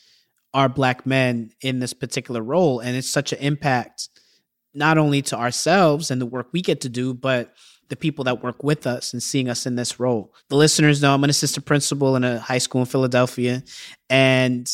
are 0.52 0.68
black 0.68 1.04
men 1.04 1.50
in 1.60 1.80
this 1.80 1.92
particular 1.92 2.42
role. 2.42 2.80
And 2.80 2.96
it's 2.96 3.10
such 3.10 3.32
an 3.32 3.40
impact 3.40 4.08
not 4.72 4.98
only 4.98 5.22
to 5.22 5.36
ourselves 5.36 6.10
and 6.10 6.20
the 6.20 6.26
work 6.26 6.48
we 6.52 6.62
get 6.62 6.82
to 6.82 6.88
do, 6.88 7.14
but 7.14 7.52
the 7.88 7.96
people 7.96 8.24
that 8.24 8.42
work 8.42 8.62
with 8.62 8.86
us 8.86 9.12
and 9.12 9.22
seeing 9.22 9.48
us 9.48 9.66
in 9.66 9.76
this 9.76 10.00
role. 10.00 10.32
The 10.48 10.56
listeners 10.56 11.02
know 11.02 11.14
I'm 11.14 11.24
an 11.24 11.30
assistant 11.30 11.66
principal 11.66 12.16
in 12.16 12.24
a 12.24 12.38
high 12.38 12.58
school 12.58 12.80
in 12.80 12.86
Philadelphia. 12.86 13.62
And 14.08 14.70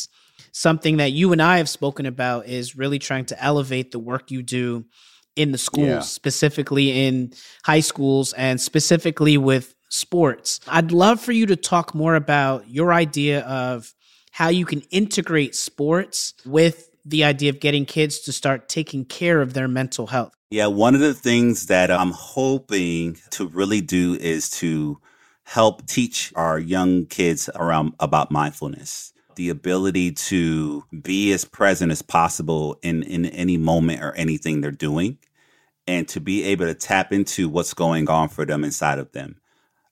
something 0.52 0.99
that 0.99 1.12
you 1.12 1.33
and 1.33 1.43
I 1.43 1.59
have 1.59 1.69
spoken 1.69 2.07
about 2.07 2.47
is 2.47 2.76
really 2.76 2.99
trying 2.99 3.26
to 3.26 3.43
elevate 3.43 3.90
the 3.90 3.99
work 3.99 4.31
you 4.31 4.43
do 4.43 4.85
in 5.37 5.52
the 5.52 5.59
schools, 5.59 5.88
yeah. 5.88 6.00
specifically 6.00 7.07
in 7.07 7.33
high 7.64 7.81
schools 7.81 8.33
and 8.35 8.61
specifically 8.61 9.38
with 9.38 9.75
sports. 9.88 10.61
I'd 10.69 10.93
love 10.93 11.21
for 11.21 11.33
you 11.33 11.47
to 11.47 11.57
talk 11.57 11.95
more 11.95 12.14
about 12.14 12.69
your 12.69 12.93
idea 12.93 13.40
of 13.40 13.93
how 14.33 14.49
you 14.49 14.64
can 14.64 14.81
integrate 14.90 15.55
sports 15.55 16.35
with 16.45 16.90
the 17.05 17.25
idea 17.25 17.50
of 17.50 17.61
getting 17.61 17.87
kids 17.87 18.21
to 18.21 18.33
start 18.33 18.69
taking 18.69 19.05
care 19.05 19.40
of 19.40 19.55
their 19.55 19.69
mental 19.69 20.09
health. 20.09 20.35
Yeah, 20.50 20.66
one 20.66 20.97
of 20.97 21.00
the 21.00 21.14
things 21.14 21.66
that 21.66 21.92
uh, 21.92 21.99
I'm 21.99 22.11
hoping 22.11 23.19
to 23.30 23.47
really 23.47 23.80
do 23.80 24.16
is 24.16 24.50
to 24.59 25.00
help 25.45 25.87
teach 25.87 26.33
our 26.35 26.59
young 26.59 27.07
kids 27.07 27.49
around 27.54 27.95
about 28.00 28.33
mindfulness 28.33 29.12
the 29.37 29.49
ability 29.49 30.11
to 30.12 30.85
be 31.02 31.33
as 31.33 31.45
present 31.45 31.92
as 31.92 32.02
possible 32.02 32.78
in, 32.83 33.04
in 33.04 33.26
any 33.26 33.57
moment 33.57 34.02
or 34.02 34.12
anything 34.14 34.61
they're 34.61 34.73
doing 34.73 35.19
and 35.87 36.09
to 36.09 36.21
be 36.21 36.42
able 36.42 36.66
to 36.66 36.75
tap 36.75 37.12
into 37.12 37.49
what's 37.49 37.73
going 37.73 38.11
on 38.11 38.28
for 38.28 38.45
them 38.45 38.64
inside 38.64 38.99
of 38.99 39.12
them. 39.12 39.40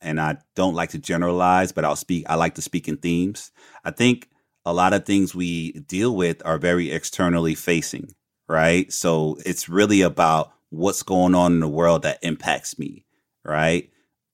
And 0.01 0.21
I 0.21 0.39
don't 0.57 0.75
like 0.75 0.91
to 0.91 0.99
generalize, 0.99 1.73
but 1.73 1.85
I'll 1.85 1.97
speak, 1.97 2.25
I 2.29 2.35
like 2.35 2.57
to 2.57 2.63
speak 2.63 2.89
in 2.89 2.97
themes. 2.99 3.53
I 3.85 3.93
think 3.93 4.29
a 4.65 4.73
lot 4.73 4.93
of 4.93 5.07
things 5.07 5.35
we 5.35 5.73
deal 5.73 6.15
with 6.15 6.45
are 6.45 6.59
very 6.59 6.91
externally 6.91 7.55
facing, 7.55 8.15
right? 8.49 8.93
So 8.93 9.39
it's 9.45 9.69
really 9.69 10.01
about 10.01 10.53
what's 10.71 11.03
going 11.03 11.35
on 11.35 11.53
in 11.53 11.61
the 11.61 11.69
world 11.69 12.03
that 12.03 12.19
impacts 12.23 12.79
me, 12.79 13.05
right? 13.45 13.91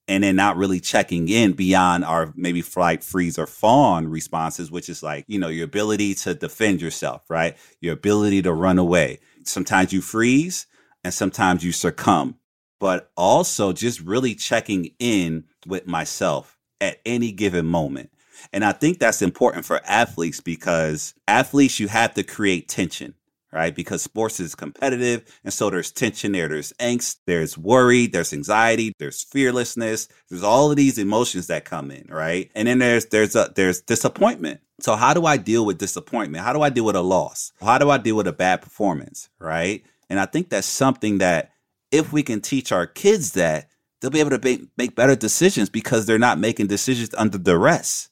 and 0.07 0.23
then 0.23 0.37
not 0.37 0.57
really 0.57 0.81
checking 0.81 1.29
in 1.29 1.53
beyond 1.53 2.05
our 2.05 2.33
maybe 2.37 2.61
flight, 2.61 3.03
freeze, 3.03 3.39
or 3.39 3.47
fawn 3.47 4.09
responses, 4.09 4.71
which 4.71 4.89
is 4.89 5.03
like, 5.03 5.25
you 5.29 5.39
know, 5.39 5.49
your 5.49 5.65
ability 5.65 6.15
to 6.15 6.35
defend 6.35 6.83
yourself, 6.83 7.23
right? 7.31 7.57
Your 7.81 7.95
ability 7.95 8.43
to 8.43 8.53
run 8.53 8.79
away. 8.79 9.21
Sometimes 9.45 9.93
you 9.93 10.03
freeze 10.03 10.67
and 11.03 11.13
sometimes 11.13 11.65
you 11.65 11.73
succumb, 11.73 12.37
but 12.81 13.11
also 13.17 13.73
just 13.73 14.01
really 14.01 14.35
checking 14.35 14.91
in 14.99 15.45
with 15.67 15.87
myself 15.87 16.59
at 16.81 17.01
any 17.07 17.33
given 17.33 17.65
moment. 17.65 18.11
And 18.53 18.63
I 18.63 18.73
think 18.73 18.99
that's 18.99 19.23
important 19.23 19.65
for 19.65 19.81
athletes 19.87 20.41
because 20.41 21.15
athletes, 21.27 21.81
you 21.81 21.89
have 21.89 22.13
to 22.15 22.23
create 22.23 22.69
tension 22.69 23.15
right? 23.55 23.75
Because 23.75 24.03
sports 24.03 24.41
is 24.41 24.57
competitive. 24.57 25.23
And 25.45 25.53
so 25.53 25.71
there's 25.71 25.93
tension 25.93 26.33
there. 26.33 26.49
There's 26.49 26.73
angst, 26.75 27.19
there's 27.25 27.57
worry, 27.57 28.09
there's 28.09 28.33
anxiety, 28.33 28.93
there's 28.99 29.23
fearlessness. 29.23 30.09
There's 30.29 30.43
all 30.43 30.71
of 30.71 30.77
these 30.77 30.99
emotions 30.99 31.47
that 31.47 31.65
come 31.65 31.93
in, 31.93 32.07
right? 32.11 32.51
And 32.57 32.67
then 32.67 32.81
there's, 32.81 33.07
there's 33.07 33.37
a, 33.37 33.53
there's 33.55 33.81
disappointment. 33.81 34.61
So 34.81 34.97
how 34.97 35.15
do 35.15 35.25
I 35.25 35.37
deal 35.37 35.65
with 35.65 35.79
disappointment? 35.79 36.45
How 36.45 36.53
do 36.53 36.63
I 36.63 36.69
deal 36.69 36.85
with 36.85 36.97
a 36.97 37.01
loss? 37.01 37.53
How 37.61 37.79
do 37.79 37.91
I 37.91 37.99
deal 37.99 38.17
with 38.17 38.27
a 38.27 38.33
bad 38.33 38.61
performance, 38.61 39.31
right? 39.39 39.85
And 40.11 40.19
I 40.19 40.27
think 40.27 40.51
that's 40.51 40.67
something 40.67 41.19
that 41.19 41.53
if 41.93 42.13
we 42.13 42.25
can 42.25 42.41
teach 42.41 42.73
our 42.73 42.89
kids 42.89 43.33
that, 43.33 43.69
they'll 44.01 44.11
be 44.11 44.21
able 44.21 44.37
to 44.37 44.69
make 44.77 44.97
better 44.97 45.15
decisions 45.15 45.71
because 45.71 46.07
they're 46.07 46.19
not 46.19 46.41
making 46.41 46.67
decisions 46.67 47.15
under 47.17 47.39
duress, 47.39 48.11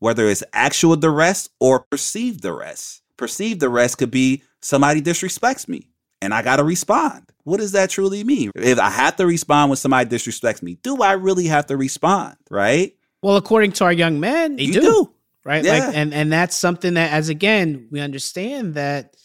whether 0.00 0.28
it's 0.28 0.44
actual 0.52 0.96
duress 0.96 1.48
or 1.58 1.80
perceived 1.80 2.42
duress. 2.42 3.00
Perceived 3.16 3.60
duress 3.60 3.94
could 3.94 4.10
be 4.10 4.42
somebody 4.62 5.02
disrespects 5.02 5.68
me 5.68 5.88
and 6.20 6.32
I 6.32 6.42
got 6.42 6.56
to 6.56 6.64
respond. 6.64 7.24
What 7.44 7.58
does 7.58 7.72
that 7.72 7.90
truly 7.90 8.22
mean? 8.24 8.52
If 8.54 8.78
I 8.78 8.90
have 8.90 9.16
to 9.16 9.26
respond 9.26 9.70
when 9.70 9.76
somebody 9.76 10.08
disrespects 10.08 10.62
me, 10.62 10.76
do 10.82 11.02
I 11.02 11.12
really 11.12 11.46
have 11.46 11.66
to 11.66 11.76
respond? 11.76 12.36
Right? 12.50 12.94
Well, 13.22 13.36
according 13.36 13.72
to 13.72 13.84
our 13.84 13.92
young 13.92 14.20
men, 14.20 14.56
they 14.56 14.64
You 14.64 14.72
do, 14.74 14.80
do. 14.80 15.12
right? 15.44 15.64
Yeah. 15.64 15.86
Like, 15.86 15.96
and 15.96 16.14
and 16.14 16.32
that's 16.32 16.56
something 16.56 16.94
that, 16.94 17.12
as 17.12 17.28
again, 17.28 17.88
we 17.90 18.00
understand 18.00 18.74
that 18.74 19.16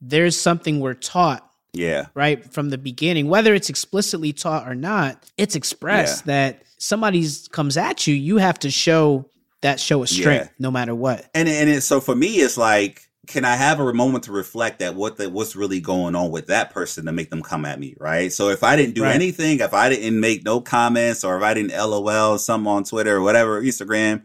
there's 0.00 0.36
something 0.38 0.80
we're 0.80 0.94
taught 0.94 1.48
Yeah. 1.72 2.06
right 2.14 2.44
from 2.52 2.70
the 2.70 2.78
beginning, 2.78 3.28
whether 3.28 3.54
it's 3.54 3.68
explicitly 3.70 4.32
taught 4.32 4.68
or 4.68 4.74
not. 4.74 5.22
It's 5.38 5.54
expressed 5.56 6.26
that 6.26 6.62
somebody's 6.78 7.48
comes 7.48 7.76
at 7.76 8.06
you, 8.06 8.14
you 8.14 8.36
have 8.38 8.58
to 8.60 8.70
show 8.70 9.28
that 9.62 9.80
show 9.80 10.02
of 10.02 10.08
strength, 10.10 10.46
Yeah. 10.46 10.52
no 10.58 10.70
matter 10.70 10.94
what. 10.94 11.26
And 11.34 11.48
and 11.48 11.68
it, 11.70 11.80
so 11.82 12.00
for 12.00 12.14
me, 12.14 12.36
it's 12.36 12.56
like, 12.58 13.05
can 13.26 13.44
I 13.44 13.56
have 13.56 13.80
a 13.80 13.92
moment 13.92 14.24
to 14.24 14.32
reflect 14.32 14.80
at 14.82 14.94
what 14.94 15.16
the, 15.16 15.28
what's 15.28 15.56
really 15.56 15.80
going 15.80 16.14
on 16.14 16.30
with 16.30 16.46
that 16.46 16.72
person 16.72 17.06
to 17.06 17.12
make 17.12 17.30
them 17.30 17.42
come 17.42 17.64
at 17.64 17.78
me, 17.78 17.94
right? 17.98 18.32
So 18.32 18.48
if 18.50 18.62
I 18.62 18.76
didn't 18.76 18.94
do 18.94 19.02
Right. 19.02 19.14
anything, 19.14 19.60
if 19.60 19.74
I 19.74 19.88
didn't 19.88 20.18
make 20.20 20.44
no 20.44 20.60
comments, 20.60 21.24
or 21.24 21.36
if 21.36 21.42
I 21.42 21.54
didn't 21.54 21.72
LOL 21.72 22.38
something 22.38 22.70
on 22.70 22.84
Twitter 22.84 23.16
or 23.16 23.20
whatever, 23.22 23.60
Instagram, 23.62 24.22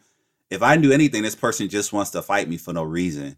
if 0.49 0.61
I 0.61 0.73
didn't 0.75 0.83
do 0.83 0.91
anything, 0.91 1.23
this 1.23 1.35
person 1.35 1.69
just 1.69 1.93
wants 1.93 2.11
to 2.11 2.21
fight 2.21 2.47
me 2.49 2.57
for 2.57 2.73
no 2.73 2.83
reason. 2.83 3.37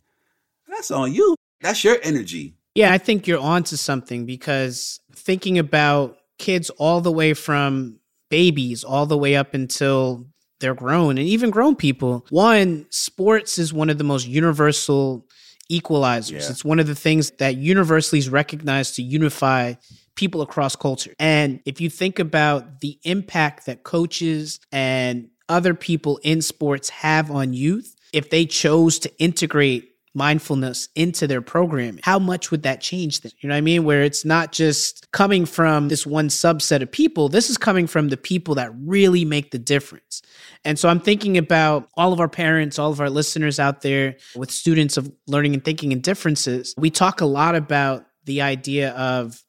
That's 0.68 0.92
on 0.92 1.14
you. 1.14 1.36
That's 1.62 1.84
your 1.84 1.98
energy. 2.04 2.56
Yeah, 2.76 2.92
I 2.92 2.98
think 2.98 3.28
you're 3.28 3.40
onto 3.40 3.76
something 3.76 4.26
because 4.26 5.00
thinking 5.16 5.60
about 5.60 6.18
kids 6.40 6.70
all 6.72 7.02
the 7.02 7.12
way 7.12 7.34
from 7.34 8.00
babies 8.30 8.84
all 8.84 9.06
the 9.06 9.18
way 9.18 9.36
up 9.36 9.54
until 9.54 10.26
they're 10.60 10.74
grown 10.74 11.20
and 11.20 11.28
even 11.28 11.52
grown 11.52 11.76
people. 11.76 12.26
One, 12.32 12.88
sports 12.90 13.60
is 13.60 13.72
one 13.72 13.92
of 13.92 14.00
the 14.00 14.04
most 14.04 14.26
universal 14.28 15.28
equalizers. 15.72 16.32
Yeah. 16.32 16.50
It's 16.50 16.66
one 16.66 16.80
of 16.80 16.88
the 16.88 16.96
things 16.96 17.32
that 17.32 17.58
universally 17.58 18.20
is 18.20 18.30
recognized 18.30 18.96
to 18.96 19.04
unify 19.04 19.76
people 20.16 20.42
across 20.42 20.76
culture. 20.76 21.14
And 21.20 21.62
if 21.66 21.82
you 21.82 21.90
think 21.90 22.20
about 22.20 22.82
the 22.82 23.00
impact 23.04 23.66
that 23.66 23.84
coaches 23.84 24.60
and 24.72 25.30
other 25.50 25.74
people 25.74 26.20
in 26.24 26.42
sports 26.42 26.90
have 26.90 27.32
on 27.32 27.54
youth, 27.54 27.96
if 28.12 28.30
they 28.30 28.46
chose 28.46 29.00
to 29.00 29.20
integrate 29.20 29.93
mindfulness 30.14 30.90
into 30.96 31.28
their 31.28 31.42
programming, 31.42 32.00
how 32.04 32.20
much 32.20 32.52
would 32.52 32.64
that 32.64 32.82
change 32.82 33.22
them? 33.22 33.32
You 33.40 33.50
know 33.50 33.56
what 33.56 33.60
I 33.60 33.62
mean? 33.62 33.84
Where 33.84 34.04
it's 34.04 34.24
not 34.26 34.52
just 34.52 35.12
coming 35.12 35.46
from 35.46 35.88
this 35.88 36.06
one 36.06 36.28
subset 36.28 36.82
of 36.82 36.92
people, 36.92 37.30
this 37.30 37.50
is 37.50 37.58
coming 37.58 37.88
from 37.88 38.10
the 38.10 38.18
people 38.18 38.56
that 38.56 38.72
really 38.86 39.26
make 39.26 39.52
the 39.52 39.60
difference. 39.60 40.22
And 40.66 40.78
so 40.78 40.88
I'm 40.90 41.00
thinking 41.00 41.38
about 41.38 41.90
all 41.96 42.14
of 42.14 42.20
our 42.20 42.30
parents, 42.30 42.80
all 42.80 42.92
of 42.92 43.02
our 43.02 43.10
listeners 43.10 43.60
out 43.60 43.82
there 43.82 44.16
with 44.36 44.52
students 44.52 44.98
of 44.98 45.12
learning 45.28 45.54
and 45.54 45.64
thinking 45.64 45.92
and 45.92 46.02
differences. 46.02 46.74
We 46.78 46.90
talk 46.90 47.22
a 47.22 47.26
lot 47.26 47.56
about 47.56 48.06
the 48.26 48.42
idea 48.42 48.92
of 48.92 49.44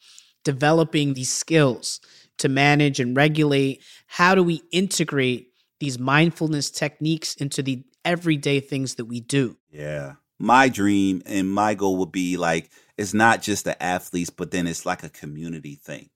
developing 0.44 1.14
these 1.14 1.32
skills 1.32 2.00
to 2.38 2.48
manage 2.48 3.00
and 3.00 3.16
regulate. 3.16 3.82
How 4.06 4.34
do 4.34 4.42
we 4.42 4.62
integrate 4.72 5.48
these 5.78 5.98
mindfulness 5.98 6.70
techniques 6.70 7.34
into 7.36 7.62
the 7.62 7.84
everyday 8.04 8.60
things 8.60 8.96
that 8.96 9.04
we 9.04 9.20
do? 9.20 9.56
Yeah. 9.70 10.14
My 10.38 10.68
dream 10.68 11.22
and 11.26 11.52
my 11.52 11.74
goal 11.74 11.96
would 11.98 12.12
be 12.12 12.36
like, 12.36 12.70
it's 12.96 13.14
not 13.14 13.42
just 13.42 13.64
the 13.64 13.80
athletes, 13.82 14.30
but 14.30 14.50
then 14.50 14.66
it's 14.66 14.86
like 14.86 15.02
a 15.02 15.08
community 15.08 15.74
thing, 15.76 16.10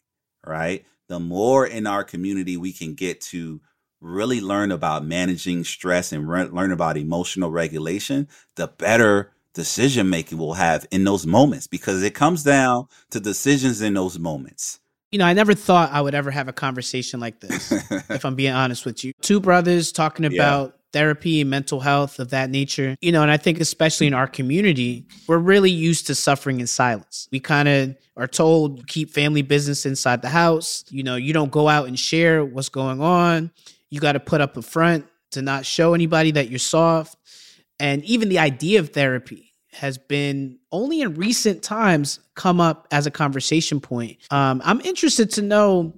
right? 0.46 0.84
The 1.08 1.18
more 1.18 1.66
in 1.66 1.86
our 1.86 2.04
community 2.04 2.56
we 2.56 2.72
can 2.72 2.94
get 2.94 3.20
to 3.22 3.60
really 4.00 4.40
learn 4.40 4.70
about 4.70 5.04
managing 5.04 5.64
stress 5.64 6.12
and 6.12 6.28
re- 6.28 6.44
learn 6.44 6.70
about 6.70 6.96
emotional 6.96 7.50
regulation, 7.50 8.28
the 8.56 8.68
better 8.68 9.32
decision 9.54 10.08
making 10.08 10.38
we'll 10.38 10.52
have 10.52 10.86
in 10.90 11.04
those 11.04 11.26
moments 11.26 11.66
because 11.66 12.02
it 12.02 12.14
comes 12.14 12.44
down 12.44 12.86
to 13.10 13.18
decisions 13.18 13.80
in 13.80 13.94
those 13.94 14.18
moments. 14.18 14.78
You 15.10 15.18
know, 15.18 15.24
I 15.24 15.32
never 15.32 15.54
thought 15.54 15.90
I 15.90 16.00
would 16.00 16.14
ever 16.14 16.30
have 16.30 16.48
a 16.48 16.52
conversation 16.52 17.18
like 17.18 17.40
this, 17.40 17.72
if 18.10 18.24
I'm 18.24 18.34
being 18.34 18.52
honest 18.52 18.84
with 18.84 19.04
you. 19.04 19.12
Two 19.22 19.40
brothers 19.40 19.90
talking 19.90 20.30
Yeah. 20.70 20.77
Therapy 20.92 21.40
and 21.40 21.50
mental 21.50 21.80
health 21.80 22.18
of 22.18 22.30
that 22.30 22.50
nature. 22.50 22.96
You 23.00 23.12
know, 23.12 23.22
and 23.22 23.30
I 23.30 23.36
think 23.36 23.60
especially 23.60 24.06
in 24.06 24.14
our 24.14 24.26
community, 24.26 25.06
we're 25.26 25.38
really 25.38 25.70
used 25.70 26.06
to 26.08 26.14
suffering 26.14 26.60
in 26.60 26.66
silence. 26.66 27.28
We 27.30 27.40
kind 27.40 27.68
of 27.68 27.96
are 28.16 28.26
told 28.26 28.86
keep 28.88 29.10
family 29.10 29.42
business 29.42 29.86
inside 29.86 30.22
the 30.22 30.28
house. 30.28 30.84
You 30.90 31.02
know, 31.02 31.16
you 31.16 31.32
don't 31.32 31.52
go 31.52 31.68
out 31.68 31.86
and 31.88 31.98
share 31.98 32.44
what's 32.44 32.68
going 32.68 33.00
on. 33.00 33.50
You 33.90 34.00
got 34.00 34.12
to 34.12 34.20
put 34.20 34.40
up 34.40 34.56
a 34.56 34.62
front 34.62 35.06
to 35.30 35.42
not 35.42 35.64
show 35.64 35.94
anybody 35.94 36.30
that 36.32 36.50
you're 36.50 36.58
soft. 36.58 37.16
And 37.80 38.04
even 38.04 38.28
the 38.28 38.38
idea 38.38 38.80
of 38.80 38.90
therapy 38.90 39.54
has 39.72 39.98
been 39.98 40.58
only 40.72 41.02
in 41.02 41.14
recent 41.14 41.62
times 41.62 42.18
come 42.34 42.60
up 42.60 42.88
as 42.90 43.06
a 43.06 43.10
conversation 43.10 43.80
point. 43.80 44.18
Um, 44.30 44.60
I'm 44.64 44.80
interested 44.80 45.30
to 45.32 45.42
know 45.42 45.94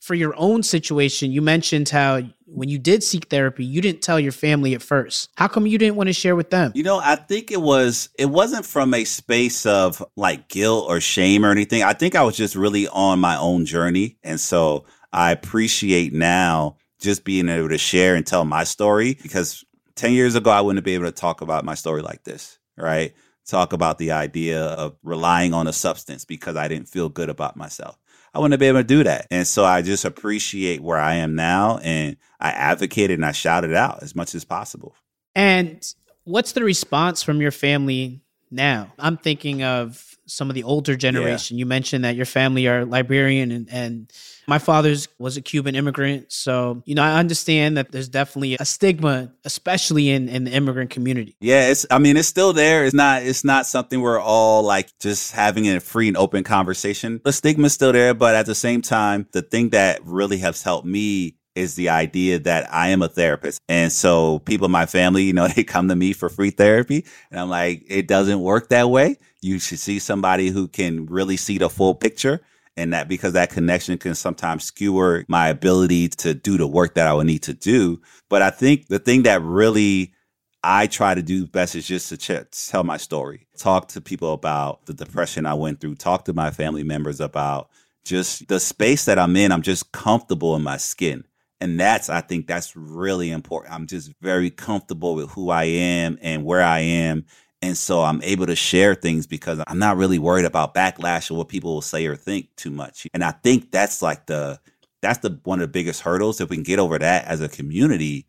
for 0.00 0.14
your 0.14 0.34
own 0.36 0.62
situation. 0.62 1.30
You 1.30 1.42
mentioned 1.42 1.88
how 1.90 2.22
when 2.46 2.68
you 2.68 2.78
did 2.78 3.04
seek 3.04 3.26
therapy, 3.26 3.64
you 3.64 3.80
didn't 3.80 4.02
tell 4.02 4.18
your 4.18 4.32
family 4.32 4.74
at 4.74 4.82
first. 4.82 5.28
How 5.36 5.46
come 5.46 5.66
you 5.66 5.78
didn't 5.78 5.96
want 5.96 6.08
to 6.08 6.12
share 6.12 6.34
with 6.34 6.50
them? 6.50 6.72
You 6.74 6.82
know, 6.82 7.00
I 7.02 7.16
think 7.16 7.52
it 7.52 7.60
was 7.60 8.08
it 8.18 8.26
wasn't 8.26 8.66
from 8.66 8.94
a 8.94 9.04
space 9.04 9.66
of 9.66 10.02
like 10.16 10.48
guilt 10.48 10.86
or 10.88 11.00
shame 11.00 11.44
or 11.44 11.50
anything. 11.50 11.82
I 11.82 11.92
think 11.92 12.14
I 12.14 12.22
was 12.22 12.36
just 12.36 12.56
really 12.56 12.88
on 12.88 13.20
my 13.20 13.36
own 13.36 13.66
journey. 13.66 14.16
And 14.24 14.40
so 14.40 14.86
I 15.12 15.32
appreciate 15.32 16.12
now 16.12 16.76
just 16.98 17.24
being 17.24 17.48
able 17.48 17.68
to 17.68 17.78
share 17.78 18.14
and 18.14 18.26
tell 18.26 18.44
my 18.44 18.64
story 18.64 19.18
because 19.22 19.64
10 19.96 20.12
years 20.12 20.34
ago 20.34 20.50
I 20.50 20.62
wouldn't 20.62 20.84
be 20.84 20.94
able 20.94 21.06
to 21.06 21.12
talk 21.12 21.42
about 21.42 21.64
my 21.64 21.74
story 21.74 22.02
like 22.02 22.24
this, 22.24 22.58
right? 22.76 23.14
Talk 23.46 23.72
about 23.72 23.98
the 23.98 24.12
idea 24.12 24.62
of 24.64 24.96
relying 25.02 25.54
on 25.54 25.66
a 25.66 25.72
substance 25.72 26.24
because 26.24 26.56
I 26.56 26.68
didn't 26.68 26.88
feel 26.88 27.08
good 27.08 27.28
about 27.28 27.56
myself. 27.56 27.98
I 28.32 28.38
wouldn't 28.38 28.60
be 28.60 28.66
able 28.66 28.80
to 28.80 28.84
do 28.84 29.04
that. 29.04 29.26
And 29.30 29.46
so 29.46 29.64
I 29.64 29.82
just 29.82 30.04
appreciate 30.04 30.80
where 30.80 30.98
I 30.98 31.14
am 31.16 31.34
now 31.34 31.78
and 31.78 32.16
I 32.38 32.50
advocated 32.50 33.18
and 33.18 33.24
I 33.24 33.32
shouted 33.32 33.74
out 33.74 34.02
as 34.02 34.14
much 34.14 34.34
as 34.34 34.44
possible. 34.44 34.94
And 35.34 35.82
what's 36.24 36.52
the 36.52 36.64
response 36.64 37.22
from 37.22 37.40
your 37.40 37.50
family 37.50 38.20
now? 38.50 38.92
I'm 38.98 39.16
thinking 39.16 39.62
of 39.62 40.09
some 40.30 40.48
of 40.48 40.54
the 40.54 40.62
older 40.62 40.96
generation. 40.96 41.56
Yeah. 41.56 41.60
You 41.60 41.66
mentioned 41.66 42.04
that 42.04 42.16
your 42.16 42.26
family 42.26 42.66
are 42.68 42.84
Liberian 42.84 43.50
and, 43.50 43.68
and 43.70 44.12
my 44.46 44.58
father's 44.58 45.08
was 45.18 45.36
a 45.36 45.40
Cuban 45.40 45.74
immigrant. 45.74 46.32
So, 46.32 46.82
you 46.84 46.94
know, 46.94 47.02
I 47.02 47.18
understand 47.18 47.76
that 47.76 47.92
there's 47.92 48.08
definitely 48.08 48.56
a 48.58 48.64
stigma, 48.64 49.32
especially 49.44 50.10
in, 50.10 50.28
in 50.28 50.44
the 50.44 50.50
immigrant 50.50 50.90
community. 50.90 51.36
Yeah, 51.40 51.68
it's 51.68 51.86
I 51.90 51.98
mean, 51.98 52.16
it's 52.16 52.28
still 52.28 52.52
there. 52.52 52.84
It's 52.84 52.94
not 52.94 53.22
it's 53.22 53.44
not 53.44 53.66
something 53.66 54.00
we're 54.00 54.20
all 54.20 54.62
like 54.62 54.96
just 54.98 55.32
having 55.32 55.68
a 55.68 55.80
free 55.80 56.08
and 56.08 56.16
open 56.16 56.44
conversation. 56.44 57.20
The 57.24 57.32
stigma's 57.32 57.74
still 57.74 57.92
there, 57.92 58.14
but 58.14 58.34
at 58.34 58.46
the 58.46 58.54
same 58.54 58.82
time, 58.82 59.28
the 59.32 59.42
thing 59.42 59.70
that 59.70 60.04
really 60.04 60.38
has 60.38 60.62
helped 60.62 60.86
me 60.86 61.36
is 61.60 61.74
the 61.74 61.88
idea 61.88 62.38
that 62.40 62.72
I 62.72 62.88
am 62.88 63.02
a 63.02 63.08
therapist. 63.08 63.60
And 63.68 63.92
so 63.92 64.40
people 64.40 64.66
in 64.66 64.72
my 64.72 64.86
family, 64.86 65.24
you 65.24 65.32
know, 65.32 65.48
they 65.56 65.64
come 65.64 65.88
to 65.88 65.96
me 65.96 66.12
for 66.12 66.28
free 66.28 66.50
therapy. 66.50 67.04
And 67.30 67.38
I'm 67.38 67.50
like, 67.50 67.84
it 67.86 68.08
doesn't 68.08 68.40
work 68.40 68.68
that 68.70 68.90
way. 68.90 69.16
You 69.40 69.58
should 69.58 69.78
see 69.78 69.98
somebody 69.98 70.48
who 70.48 70.68
can 70.68 71.06
really 71.06 71.36
see 71.36 71.58
the 71.58 71.70
full 71.70 71.94
picture. 71.94 72.40
And 72.76 72.92
that 72.92 73.08
because 73.08 73.34
that 73.34 73.50
connection 73.50 73.98
can 73.98 74.14
sometimes 74.14 74.64
skewer 74.64 75.24
my 75.28 75.48
ability 75.48 76.08
to 76.08 76.34
do 76.34 76.56
the 76.56 76.66
work 76.66 76.94
that 76.94 77.06
I 77.06 77.12
would 77.12 77.26
need 77.26 77.42
to 77.42 77.52
do. 77.52 78.00
But 78.28 78.42
I 78.42 78.50
think 78.50 78.86
the 78.86 78.98
thing 78.98 79.24
that 79.24 79.42
really 79.42 80.14
I 80.62 80.86
try 80.86 81.14
to 81.14 81.22
do 81.22 81.46
best 81.46 81.74
is 81.74 81.86
just 81.86 82.08
to 82.10 82.16
ch- 82.16 82.68
tell 82.68 82.84
my 82.84 82.96
story, 82.96 83.46
talk 83.58 83.88
to 83.88 84.00
people 84.00 84.32
about 84.32 84.86
the 84.86 84.94
depression 84.94 85.46
I 85.46 85.54
went 85.54 85.80
through, 85.80 85.96
talk 85.96 86.26
to 86.26 86.32
my 86.32 86.50
family 86.50 86.84
members 86.84 87.20
about 87.20 87.70
just 88.04 88.48
the 88.48 88.60
space 88.60 89.04
that 89.06 89.18
I'm 89.18 89.36
in. 89.36 89.52
I'm 89.52 89.62
just 89.62 89.92
comfortable 89.92 90.54
in 90.56 90.62
my 90.62 90.76
skin. 90.76 91.24
And 91.60 91.78
that's, 91.78 92.08
I 92.08 92.20
think 92.22 92.46
that's 92.46 92.74
really 92.74 93.30
important. 93.30 93.74
I'm 93.74 93.86
just 93.86 94.12
very 94.20 94.50
comfortable 94.50 95.14
with 95.14 95.30
who 95.30 95.50
I 95.50 95.64
am 95.64 96.18
and 96.22 96.44
where 96.44 96.62
I 96.62 96.80
am. 96.80 97.26
And 97.62 97.76
so 97.76 98.02
I'm 98.02 98.22
able 98.22 98.46
to 98.46 98.56
share 98.56 98.94
things 98.94 99.26
because 99.26 99.60
I'm 99.66 99.78
not 99.78 99.98
really 99.98 100.18
worried 100.18 100.46
about 100.46 100.74
backlash 100.74 101.30
or 101.30 101.34
what 101.34 101.48
people 101.48 101.74
will 101.74 101.82
say 101.82 102.06
or 102.06 102.16
think 102.16 102.54
too 102.56 102.70
much. 102.70 103.06
And 103.12 103.22
I 103.22 103.32
think 103.32 103.70
that's 103.70 104.00
like 104.00 104.26
the, 104.26 104.58
that's 105.02 105.18
the 105.18 105.38
one 105.44 105.60
of 105.60 105.68
the 105.68 105.72
biggest 105.72 106.00
hurdles. 106.00 106.40
If 106.40 106.48
we 106.48 106.56
can 106.56 106.62
get 106.62 106.78
over 106.78 106.98
that 106.98 107.26
as 107.26 107.42
a 107.42 107.48
community, 107.48 108.26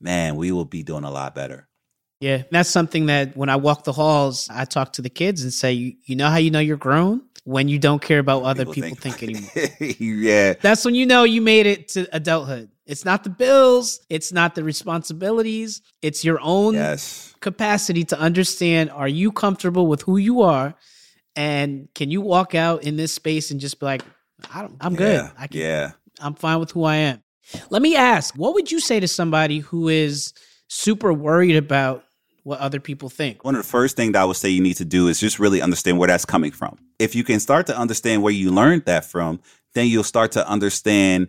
man, 0.00 0.36
we 0.36 0.52
will 0.52 0.66
be 0.66 0.82
doing 0.82 1.04
a 1.04 1.10
lot 1.10 1.34
better. 1.34 1.68
Yeah, 2.20 2.42
that's 2.50 2.70
something 2.70 3.06
that 3.06 3.36
when 3.36 3.48
I 3.48 3.56
walk 3.56 3.84
the 3.84 3.92
halls, 3.92 4.48
I 4.50 4.64
talk 4.64 4.94
to 4.94 5.02
the 5.02 5.10
kids 5.10 5.42
and 5.42 5.52
say, 5.52 5.72
you, 5.72 5.94
you 6.04 6.16
know 6.16 6.30
how 6.30 6.36
you 6.36 6.50
know 6.50 6.60
you're 6.60 6.76
grown? 6.76 7.22
When 7.44 7.68
you 7.68 7.78
don't 7.78 8.00
care 8.00 8.18
about 8.18 8.42
what 8.42 8.48
other 8.48 8.64
people, 8.64 8.90
people 8.90 8.96
think. 8.96 9.18
think 9.18 9.52
anymore. 9.60 9.94
yeah. 9.98 10.54
That's 10.54 10.84
when 10.84 10.94
you 10.94 11.04
know 11.04 11.24
you 11.24 11.42
made 11.42 11.66
it 11.66 11.88
to 11.88 12.08
adulthood. 12.16 12.70
It's 12.86 13.04
not 13.04 13.24
the 13.24 13.30
bills, 13.30 14.00
it's 14.10 14.32
not 14.32 14.54
the 14.54 14.62
responsibilities, 14.62 15.80
it's 16.02 16.24
your 16.24 16.38
own 16.42 16.74
yes. 16.74 17.34
capacity 17.40 18.04
to 18.04 18.18
understand 18.18 18.90
are 18.90 19.08
you 19.08 19.32
comfortable 19.32 19.86
with 19.86 20.02
who 20.02 20.18
you 20.18 20.42
are 20.42 20.74
and 21.34 21.88
can 21.94 22.10
you 22.10 22.20
walk 22.20 22.54
out 22.54 22.84
in 22.84 22.96
this 22.96 23.12
space 23.12 23.50
and 23.50 23.58
just 23.58 23.80
be 23.80 23.86
like 23.86 24.02
I 24.52 24.68
am 24.80 24.94
good. 24.94 25.14
Yeah. 25.14 25.30
I 25.38 25.46
can, 25.46 25.60
yeah. 25.60 25.92
I'm 26.20 26.34
fine 26.34 26.60
with 26.60 26.72
who 26.72 26.84
I 26.84 26.96
am. 26.96 27.22
Let 27.70 27.82
me 27.82 27.96
ask, 27.96 28.34
what 28.36 28.54
would 28.54 28.70
you 28.70 28.80
say 28.80 29.00
to 29.00 29.08
somebody 29.08 29.58
who 29.58 29.88
is 29.88 30.32
super 30.68 31.12
worried 31.12 31.56
about 31.56 32.04
what 32.42 32.58
other 32.58 32.80
people 32.80 33.08
think? 33.08 33.44
One 33.44 33.54
of 33.54 33.62
the 33.62 33.68
first 33.68 33.96
things 33.96 34.12
that 34.12 34.22
I 34.22 34.24
would 34.24 34.36
say 34.36 34.48
you 34.48 34.62
need 34.62 34.76
to 34.76 34.84
do 34.84 35.08
is 35.08 35.20
just 35.20 35.38
really 35.38 35.62
understand 35.62 35.98
where 35.98 36.08
that's 36.08 36.24
coming 36.24 36.52
from. 36.52 36.78
If 36.98 37.14
you 37.14 37.24
can 37.24 37.40
start 37.40 37.66
to 37.66 37.76
understand 37.76 38.22
where 38.22 38.32
you 38.32 38.50
learned 38.50 38.84
that 38.86 39.04
from, 39.04 39.40
then 39.74 39.86
you'll 39.88 40.04
start 40.04 40.32
to 40.32 40.48
understand 40.48 41.28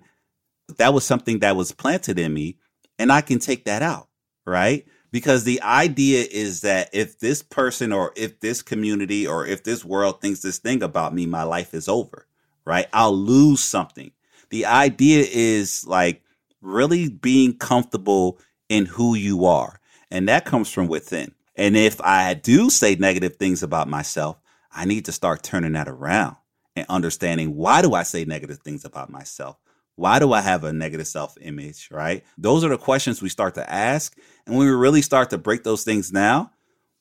that 0.78 0.94
was 0.94 1.06
something 1.06 1.40
that 1.40 1.56
was 1.56 1.72
planted 1.72 2.20
in 2.20 2.34
me 2.34 2.58
and 2.98 3.12
I 3.12 3.22
can 3.22 3.40
take 3.40 3.66
that 3.66 3.82
out, 3.82 4.08
right? 4.46 4.86
Because 5.12 5.44
the 5.44 5.62
idea 5.62 6.26
is 6.30 6.62
that 6.62 6.90
if 6.94 7.20
this 7.20 7.42
person 7.42 7.92
or 7.92 8.12
if 8.16 8.40
this 8.40 8.62
community 8.62 9.26
or 9.26 9.46
if 9.46 9.64
this 9.64 9.86
world 9.86 10.22
thinks 10.22 10.42
this 10.42 10.60
thing 10.60 10.84
about 10.84 11.14
me, 11.14 11.26
my 11.26 11.44
life 11.44 11.74
is 11.74 11.88
over, 11.88 12.28
right? 12.66 12.88
I'll 12.94 13.16
lose 13.16 13.64
something. 13.64 14.12
The 14.50 14.66
idea 14.66 15.26
is 15.30 15.86
like 15.88 16.22
really 16.62 17.10
being 17.10 17.58
comfortable 17.58 18.40
in 18.70 18.86
who 18.86 19.16
you 19.16 19.46
are. 19.46 19.80
And 20.12 20.28
that 20.30 20.46
comes 20.46 20.72
from 20.72 20.88
within. 20.88 21.34
And 21.56 21.78
if 21.78 22.02
I 22.02 22.34
do 22.34 22.70
say 22.70 22.96
negative 22.96 23.38
things 23.38 23.64
about 23.64 23.88
myself, 23.88 24.38
I 24.72 24.86
need 24.86 25.06
to 25.06 25.12
start 25.12 25.44
turning 25.44 25.74
that 25.74 25.88
around 25.88 26.36
and 26.76 26.86
understanding 26.90 27.56
why 27.56 27.82
do 27.82 27.94
I 27.94 28.04
say 28.04 28.26
negative 28.26 28.60
things 28.60 28.84
about 28.84 29.10
myself? 29.10 29.58
Why 29.96 30.20
do 30.20 30.34
I 30.34 30.42
have 30.42 30.64
a 30.64 30.74
negative 30.74 31.08
self 31.08 31.38
image, 31.42 31.90
right? 31.92 32.24
Those 32.38 32.64
are 32.64 32.70
the 32.70 32.78
questions 32.78 33.22
we 33.22 33.30
start 33.30 33.56
to 33.56 33.70
ask. 33.70 34.18
And 34.46 34.56
when 34.56 34.68
we 34.68 34.74
really 34.74 35.02
start 35.02 35.30
to 35.30 35.38
break 35.38 35.64
those 35.64 35.84
things 35.84 36.12
now, 36.12 36.52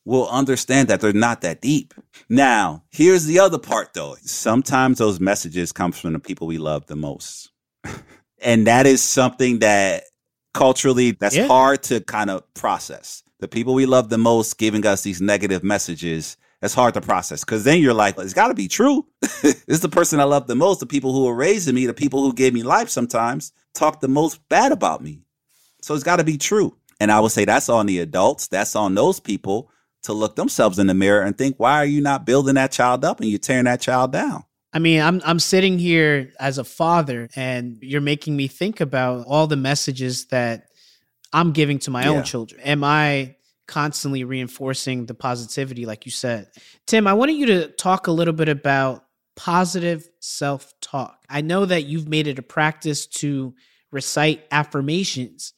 we'll 0.05 0.29
understand 0.29 0.89
that 0.89 1.01
they're 1.01 1.13
not 1.13 1.41
that 1.41 1.61
deep. 1.61 1.95
Now, 2.29 2.85
here's 2.91 3.27
the 3.27 3.41
other 3.41 3.59
part 3.59 3.95
though. 3.95 4.17
Sometimes 4.23 4.99
those 4.99 5.21
messages 5.21 5.73
come 5.73 5.93
from 5.93 6.13
the 6.13 6.19
people 6.19 6.47
we 6.47 6.59
love 6.59 6.87
the 6.87 6.97
most. 6.97 7.51
and 8.43 8.67
that 8.67 8.87
is 8.87 9.03
something 9.03 9.59
that 9.61 10.05
culturally 10.53 11.13
that's 11.13 11.37
yeah. 11.37 11.49
hard 11.49 11.83
to 11.85 12.01
kind 12.01 12.31
of 12.31 12.43
process. 12.55 13.23
The 13.41 13.49
people 13.49 13.75
we 13.75 13.87
love 13.87 14.09
the 14.09 14.19
most 14.19 14.57
giving 14.57 14.87
us 14.87 15.03
these 15.03 15.21
negative 15.21 15.65
messages 15.65 16.37
that's 16.65 16.73
hard 16.73 16.95
to 16.95 17.01
process 17.03 17.45
because 17.45 17.63
then 17.65 17.79
you're 17.79 17.93
like, 17.93 18.17
it's 18.17 18.33
got 18.33 18.49
to 18.49 18.55
be 18.55 18.69
true. 18.69 19.07
this 19.21 19.63
is 19.69 19.81
the 19.81 19.89
person 19.91 20.19
I 20.19 20.25
love 20.25 20.47
the 20.47 20.55
most. 20.55 20.81
The 20.81 20.87
people 20.87 21.13
who 21.13 21.29
are 21.29 21.35
raising 21.35 21.75
me, 21.75 21.85
the 21.85 21.93
people 21.93 22.23
who 22.23 22.33
gave 22.33 22.55
me 22.55 22.63
life 22.63 22.89
sometimes 22.89 23.53
talk 23.75 24.01
the 24.01 24.09
most 24.09 24.41
bad 24.49 24.73
about 24.73 25.03
me. 25.03 25.21
So 25.83 25.95
it's 25.95 26.03
got 26.03 26.17
to 26.17 26.25
be 26.25 26.39
true. 26.39 26.75
And 26.99 27.13
I 27.13 27.21
would 27.21 27.33
say 27.33 27.45
that's 27.45 27.69
on 27.69 27.85
the 27.85 27.99
adults. 27.99 28.49
That's 28.49 28.75
on 28.75 28.95
those 28.95 29.21
people 29.21 29.71
to 30.05 30.15
look 30.15 30.37
themselves 30.37 30.79
in 30.79 30.87
the 30.87 30.95
mirror 30.95 31.21
and 31.21 31.37
think, 31.37 31.57
why 31.59 31.75
are 31.75 31.85
you 31.85 32.01
not 32.01 32.25
building 32.25 32.55
that 32.55 32.73
child 32.73 33.05
up 33.05 33.21
and 33.21 33.29
you're 33.29 33.39
tearing 33.39 33.67
that 33.67 33.83
child 33.83 34.13
down? 34.13 34.45
I 34.73 34.79
mean, 34.79 35.03
I'm 35.03 35.21
I'm 35.27 35.41
sitting 35.41 35.79
here 35.79 36.33
as 36.41 36.57
a 36.57 36.65
father 36.65 37.29
and 37.37 37.77
you're 37.83 38.01
making 38.01 38.37
me 38.37 38.49
think 38.49 38.81
about 38.81 39.27
all 39.27 39.47
the 39.47 39.57
messages 39.57 40.29
that 40.29 40.69
I'm 41.31 41.53
giving 41.53 41.79
to 41.81 41.91
my 41.91 42.05
yeah. 42.05 42.09
own 42.09 42.25
children. 42.25 42.63
Am 42.63 42.83
I 42.83 43.34
constantly 43.67 44.25
reinforcing 44.25 45.07
the 45.07 45.15
positivity, 45.15 45.87
like 45.87 46.05
you 46.07 46.13
said. 46.13 46.49
Tim, 46.87 47.07
I 47.07 47.15
wanted 47.15 47.37
you 47.37 47.47
to 47.47 47.69
talk 47.69 48.07
a 48.07 48.13
little 48.13 48.35
bit 48.35 48.49
about 48.49 49.05
positive 49.37 50.09
self 50.21 50.73
talk. 50.81 51.25
I 51.29 51.41
know 51.41 51.67
that 51.67 51.85
you've 51.85 52.09
made 52.09 52.27
it 52.27 52.39
a 52.39 52.43
practice 52.43 53.07
to 53.07 53.55
recite 53.91 54.45
affirmations 54.51 55.53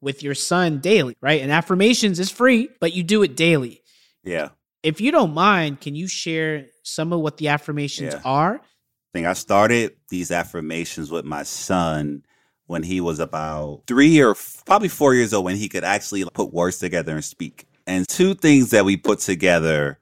with 0.00 0.22
your 0.22 0.34
son 0.34 0.80
daily, 0.80 1.16
right? 1.20 1.40
And 1.40 1.52
affirmations 1.52 2.18
is 2.18 2.30
free, 2.30 2.68
but 2.80 2.92
you 2.92 3.02
do 3.02 3.22
it 3.22 3.36
daily. 3.36 3.82
Yeah. 4.24 4.50
If 4.82 5.00
you 5.00 5.12
don't 5.12 5.32
mind, 5.32 5.80
can 5.80 5.94
you 5.94 6.08
share 6.08 6.66
some 6.82 7.12
of 7.12 7.20
what 7.20 7.36
the 7.36 7.48
affirmations 7.48 8.14
yeah. 8.14 8.20
are? 8.24 8.54
I 8.56 9.08
think 9.12 9.26
I 9.26 9.34
started 9.34 9.94
these 10.08 10.30
affirmations 10.30 11.10
with 11.10 11.24
my 11.24 11.44
son 11.44 12.24
when 12.72 12.82
he 12.82 13.00
was 13.00 13.20
about 13.20 13.82
three 13.86 14.20
or 14.20 14.34
probably 14.64 14.88
four 14.88 15.14
years 15.14 15.32
old 15.32 15.44
when 15.44 15.56
he 15.56 15.68
could 15.68 15.84
actually 15.84 16.24
put 16.32 16.52
words 16.52 16.78
together 16.78 17.12
and 17.12 17.22
speak. 17.22 17.66
And 17.86 18.08
two 18.08 18.34
things 18.34 18.70
that 18.70 18.84
we 18.84 18.96
put 18.96 19.18
together, 19.20 20.00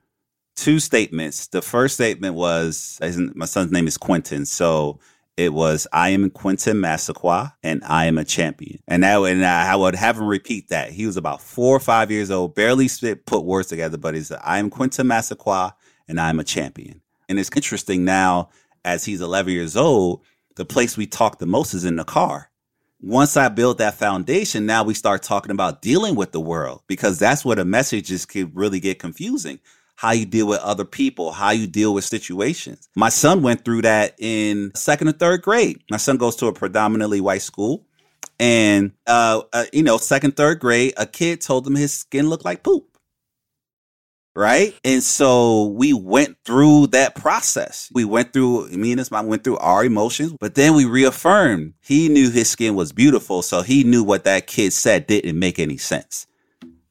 two 0.55 0.79
statements. 0.79 1.49
The 1.49 1.63
first 1.63 1.95
statement 1.95 2.37
was 2.37 2.99
my 3.35 3.47
son's 3.47 3.73
name 3.73 3.89
is 3.89 3.99
Quentin. 3.99 4.47
So 4.47 5.01
it 5.37 5.53
was 5.53 5.87
I 5.93 6.11
am 6.11 6.31
Quentin 6.31 6.77
Massaquoi 6.77 7.53
and 7.63 7.83
I 7.85 8.05
am 8.07 8.19
a 8.19 8.25
champion. 8.25 8.79
And 8.87 9.03
that 9.03 9.21
and 9.21 9.45
I 9.45 9.75
would 9.75 9.97
have 9.97 10.19
him 10.19 10.27
repeat 10.27 10.69
that. 10.69 10.93
He 10.93 11.07
was 11.07 11.17
about 11.17 11.43
four 11.43 11.75
or 11.75 11.81
five 11.81 12.11
years 12.11 12.31
old, 12.31 12.55
barely 12.55 12.89
put 13.27 13.45
words 13.45 13.69
together, 13.69 13.99
but 13.99 14.15
he 14.15 14.23
said, 14.23 14.39
I 14.45 14.59
am 14.59 14.71
Quentin 14.71 15.09
Massaquoi 15.09 15.73
and 16.07 16.21
I 16.21 16.31
am 16.31 16.39
a 16.39 16.45
champion. 16.45 17.01
And 17.29 17.39
it's 17.39 17.51
interesting 17.55 18.05
now 18.05 18.51
as 18.85 19.05
he's 19.05 19.21
11 19.21 19.53
years 19.53 19.77
old, 19.77 20.23
the 20.57 20.65
place 20.65 20.97
we 20.97 21.07
talk 21.07 21.39
the 21.39 21.47
most 21.47 21.75
is 21.75 21.85
in 21.85 21.97
the 21.97 22.05
car 22.05 22.50
once 23.03 23.37
I 23.37 23.49
build 23.49 23.79
that 23.79 23.95
foundation, 23.95 24.67
now 24.67 24.85
we 24.85 24.95
start 24.95 25.23
talking 25.23 25.51
about 25.51 25.83
dealing 25.83 26.15
with 26.15 26.33
the 26.33 26.41
world 26.41 26.83
because 26.87 27.19
that's 27.19 27.45
where 27.45 27.57
the 27.57 27.65
messages 27.65 28.27
can 28.27 28.53
really 28.55 28.81
get 28.81 28.99
confusing. 28.99 29.59
How 29.97 30.13
you 30.13 30.25
deal 30.25 30.47
with 30.47 30.61
other 30.61 30.85
people, 30.85 31.33
how 31.33 31.51
you 31.51 31.67
deal 31.67 31.93
with 31.93 32.05
situations. 32.05 32.89
My 32.95 33.11
son 33.11 33.43
went 33.43 33.65
through 33.65 33.83
that 33.83 34.15
in 34.19 34.73
second 34.75 35.09
or 35.09 35.13
third 35.13 35.43
grade. 35.43 35.83
My 35.91 35.99
son 35.99 36.17
goes 36.17 36.37
to 36.37 36.47
a 36.47 36.53
predominantly 36.53 37.21
white 37.21 37.43
school. 37.43 37.85
And, 38.39 38.93
uh, 39.07 39.43
uh, 39.53 39.67
you 39.73 39.83
know, 39.83 39.99
second, 39.99 40.37
third 40.37 40.61
grade, 40.61 40.95
a 40.97 41.05
kid 41.05 41.43
told 41.43 41.67
him 41.67 41.75
his 41.75 41.93
skin 41.93 42.31
looked 42.31 42.47
like 42.47 42.63
poop 42.63 42.90
right? 44.35 44.75
And 44.85 45.03
so 45.03 45.67
we 45.67 45.93
went 45.93 46.37
through 46.45 46.89
that 46.89 47.15
process. 47.15 47.91
We 47.93 48.05
went 48.05 48.33
through, 48.33 48.69
me 48.71 48.93
and 48.93 48.99
his 48.99 49.11
mom 49.11 49.27
went 49.27 49.45
through 49.45 49.59
our 49.59 49.85
emotions, 49.85 50.35
but 50.39 50.55
then 50.55 50.75
we 50.75 50.85
reaffirmed 50.85 51.75
he 51.81 52.09
knew 52.09 52.31
his 52.31 52.49
skin 52.49 52.75
was 52.75 52.93
beautiful. 52.93 53.43
So 53.43 53.63
he 53.63 53.85
knew 53.85 54.05
what 54.05 54.25
that 54.25 54.47
kid 54.47 54.73
said 54.73 55.07
didn't 55.07 55.39
make 55.39 55.59
any 55.59 55.77
sense. 55.77 56.27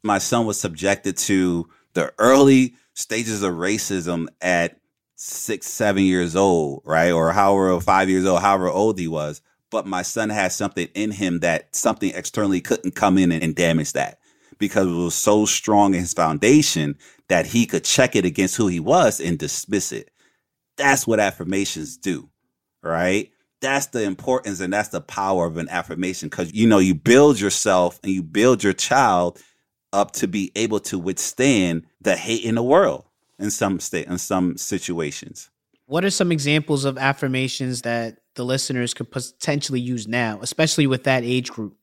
My 0.04 0.18
son 0.18 0.46
was 0.46 0.60
subjected 0.60 1.18
to 1.18 1.70
the 1.94 2.14
early 2.20 2.76
stages 2.94 3.44
of 3.44 3.54
racism 3.54 4.28
at 4.42 4.80
six, 5.16 5.68
seven 5.68 6.04
years 6.04 6.36
old, 6.36 6.82
right? 6.86 7.12
Or 7.12 7.32
however, 7.32 7.80
five 7.82 8.10
years 8.10 8.26
old, 8.26 8.42
however 8.42 8.70
old 8.70 9.00
he 9.00 9.08
was. 9.08 9.42
But 9.72 9.86
my 9.86 10.02
son 10.02 10.30
had 10.30 10.52
something 10.52 10.88
in 10.96 11.12
him 11.12 11.40
that 11.40 11.76
something 11.76 12.12
externally 12.16 12.60
couldn't 12.60 12.96
come 12.96 13.18
in 13.18 13.32
and, 13.32 13.44
and 13.44 13.56
damage 13.56 13.94
that 13.94 14.20
because 14.60 14.88
it 14.88 14.92
was 14.92 15.16
so 15.16 15.46
strong 15.46 15.94
in 15.94 16.02
his 16.02 16.14
foundation 16.14 16.98
that 17.30 17.48
he 17.48 17.66
could 17.66 17.84
check 17.84 18.16
it 18.16 18.26
against 18.26 18.56
who 18.56 18.68
he 18.68 18.80
was 18.80 19.20
and 19.20 19.40
dismiss 19.40 19.92
it. 19.92 20.12
That's 20.78 21.08
what 21.08 21.20
affirmations 21.20 21.98
do, 21.98 22.30
right? 22.84 23.32
That's 23.62 23.88
the 23.88 24.04
importance 24.04 24.60
and 24.60 24.72
that's 24.72 24.90
the 24.90 25.02
power 25.02 25.46
of 25.46 25.58
an 25.58 25.70
affirmation 25.70 26.30
because 26.30 26.54
you 26.54 26.68
know, 26.68 26.80
you 26.80 26.94
build 26.94 27.40
yourself 27.40 28.00
and 28.04 28.12
you 28.12 28.22
build 28.22 28.64
your 28.64 28.74
child 28.74 29.42
up 29.92 30.12
to 30.12 30.28
be 30.28 30.52
able 30.56 30.80
to 30.80 31.00
withstand 31.00 31.86
the 32.02 32.16
hate 32.16 32.44
in 32.44 32.56
the 32.56 32.64
world 32.64 33.06
in 33.40 33.50
some 33.50 33.80
state 33.80 34.08
in 34.08 34.18
some 34.18 34.58
situations. 34.58 35.50
What 35.86 36.06
are 36.06 36.12
some 36.12 36.32
examples 36.32 36.86
of 36.86 36.98
affirmations 37.00 37.82
that 37.82 38.20
the 38.36 38.46
listeners 38.46 38.94
could 38.94 39.10
potentially 39.10 39.80
use 39.80 40.08
now, 40.08 40.40
especially 40.42 40.86
with 40.86 41.06
that 41.06 41.24
age 41.24 41.50
group? 41.50 41.79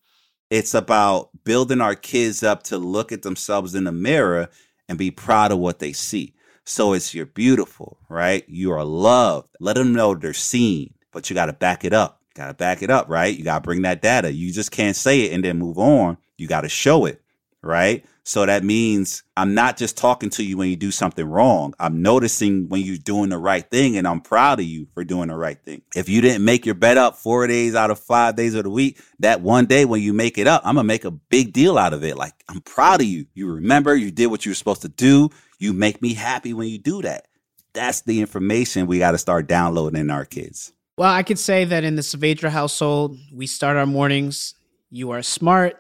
It's 0.51 0.75
about 0.75 1.31
building 1.45 1.81
our 1.81 1.95
kids 1.95 2.43
up 2.43 2.63
to 2.65 2.79
look 2.79 3.13
at 3.13 3.23
themselves 3.23 3.75
in 3.75 3.85
the 3.85 3.93
mirror 3.93 4.49
and 4.89 4.99
be 4.99 5.11
proud 5.11 5.53
of 5.53 5.59
what 5.59 5.81
they 5.81 5.93
see. 5.93 6.35
So 6.65 6.93
it's 6.93 7.15
you're 7.15 7.27
beautiful, 7.27 7.99
right? 8.09 8.45
You 8.49 8.73
are 8.73 8.85
loved. 8.85 9.49
Let 9.61 9.77
them 9.77 9.93
know 9.93 10.15
they're 10.15 10.33
seen, 10.33 10.95
but 11.13 11.29
you 11.31 11.35
got 11.35 11.47
to 11.47 11.53
back 11.53 11.85
it 11.85 11.93
up. 11.93 12.21
You 12.31 12.43
Got 12.43 12.49
to 12.49 12.55
back 12.55 12.83
it 12.83 12.91
up, 12.91 13.09
right? 13.09 13.37
You 13.37 13.45
got 13.45 13.59
to 13.59 13.63
bring 13.63 13.83
that 13.83 14.03
data. 14.03 14.33
You 14.33 14.53
just 14.53 14.71
can't 14.71 14.97
say 14.97 15.23
it 15.23 15.33
and 15.33 15.45
then 15.45 15.59
move 15.59 15.79
on. 15.79 16.19
You 16.39 16.49
got 16.49 16.63
to 16.63 16.69
show 16.69 17.07
it 17.07 17.23
right? 17.67 18.05
So 18.27 18.45
that 18.45 18.65
means 18.65 19.23
I'm 19.37 19.55
not 19.55 19.77
just 19.77 19.97
talking 19.97 20.31
to 20.31 20.43
you 20.43 20.57
when 20.57 20.69
you 20.69 20.75
do 20.75 20.91
something 20.91 21.25
wrong. 21.25 21.75
I'm 21.79 22.03
noticing 22.03 22.69
when 22.69 22.81
you're 22.81 22.97
doing 22.97 23.29
the 23.29 23.39
right 23.39 23.65
thing 23.71 23.97
and 23.97 24.05
I'm 24.07 24.21
proud 24.21 24.59
of 24.59 24.67
you 24.67 24.89
for 24.95 25.05
doing 25.05 25.29
the 25.29 25.37
right 25.37 25.63
thing. 25.63 25.83
If 25.95 26.09
you 26.09 26.21
didn't 26.21 26.45
make 26.45 26.67
your 26.67 26.75
bed 26.75 26.99
up 26.99 27.15
four 27.15 27.47
days 27.47 27.77
out 27.77 27.93
of 27.93 28.01
five 28.01 28.35
days 28.35 28.55
of 28.55 28.65
the 28.65 28.71
week, 28.71 29.01
that 29.21 29.43
one 29.43 29.67
day 29.67 29.85
when 29.85 30.03
you 30.03 30.13
make 30.13 30.39
it 30.39 30.49
up, 30.49 30.63
I'm 30.65 30.75
going 30.75 30.83
to 30.83 30.89
make 30.89 31.05
a 31.05 31.13
big 31.13 31.53
deal 31.53 31.79
out 31.79 31.93
of 31.93 32.03
it. 32.03 32.17
Like, 32.17 32.33
I'm 32.49 32.63
proud 32.63 33.01
of 33.01 33.07
you. 33.07 33.27
You 33.35 33.47
remember, 33.49 33.95
you 33.95 34.11
did 34.11 34.27
what 34.27 34.45
you 34.45 34.51
were 34.51 34.57
supposed 34.57 34.83
to 34.83 34.89
do. 34.89 35.31
You 35.61 35.73
make 35.73 36.03
me 36.03 36.13
happy 36.13 36.53
when 36.53 36.67
you 36.67 36.79
do 36.79 37.03
that. 37.03 37.29
That's 37.75 38.01
the 38.01 38.21
information 38.21 38.89
we 38.89 38.99
got 38.99 39.13
to 39.13 39.19
start 39.19 39.47
downloading 39.47 40.01
in 40.01 40.11
our 40.11 40.25
kids. 40.25 40.73
Well, 40.99 41.13
I 41.13 41.23
could 41.23 41.39
say 41.39 41.65
that 41.65 41.85
in 41.85 41.95
the 41.95 42.03
Saavedra 42.03 42.51
household, 42.51 43.19
we 43.33 43.47
start 43.47 43.77
our 43.77 43.87
mornings. 43.87 44.55
You 44.91 45.13
are 45.13 45.23
smart. 45.23 45.77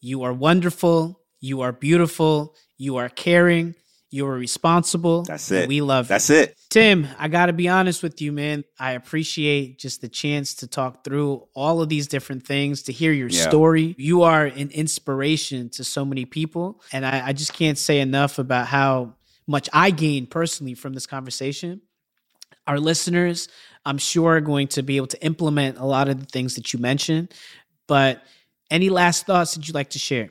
You 0.00 0.22
are 0.22 0.32
wonderful. 0.32 1.19
You 1.40 1.62
are 1.62 1.72
beautiful. 1.72 2.54
You 2.78 2.96
are 2.96 3.08
caring. 3.08 3.74
You 4.12 4.26
are 4.26 4.34
responsible. 4.36 5.22
That's 5.22 5.50
it. 5.52 5.68
We 5.68 5.80
love 5.82 6.08
That's 6.08 6.30
you. 6.30 6.36
it. 6.36 6.56
Tim, 6.68 7.06
I 7.18 7.28
got 7.28 7.46
to 7.46 7.52
be 7.52 7.68
honest 7.68 8.02
with 8.02 8.20
you, 8.20 8.32
man. 8.32 8.64
I 8.78 8.92
appreciate 8.92 9.78
just 9.78 10.00
the 10.00 10.08
chance 10.08 10.54
to 10.56 10.66
talk 10.66 11.04
through 11.04 11.46
all 11.54 11.80
of 11.80 11.88
these 11.88 12.08
different 12.08 12.44
things, 12.44 12.82
to 12.84 12.92
hear 12.92 13.12
your 13.12 13.28
Yeah. 13.28 13.48
story. 13.48 13.94
You 13.98 14.22
are 14.22 14.46
an 14.46 14.70
inspiration 14.70 15.68
to 15.70 15.84
so 15.84 16.04
many 16.04 16.24
people. 16.24 16.82
And 16.92 17.06
I, 17.06 17.28
I 17.28 17.32
just 17.32 17.52
can't 17.54 17.78
say 17.78 18.00
enough 18.00 18.38
about 18.40 18.66
how 18.66 19.14
much 19.46 19.68
I 19.72 19.90
gained 19.92 20.30
personally 20.30 20.74
from 20.74 20.92
this 20.92 21.06
conversation. 21.06 21.80
Our 22.66 22.80
listeners, 22.80 23.48
I'm 23.84 23.98
sure, 23.98 24.36
are 24.36 24.40
going 24.40 24.68
to 24.68 24.82
be 24.82 24.96
able 24.96 25.06
to 25.08 25.24
implement 25.24 25.78
a 25.78 25.84
lot 25.86 26.08
of 26.08 26.18
the 26.20 26.26
things 26.26 26.56
that 26.56 26.72
you 26.72 26.78
mentioned. 26.80 27.32
But 27.86 28.22
any 28.70 28.90
last 28.90 29.24
thoughts 29.26 29.54
that 29.54 29.66
you'd 29.66 29.74
like 29.74 29.90
to 29.90 29.98
share? 29.98 30.30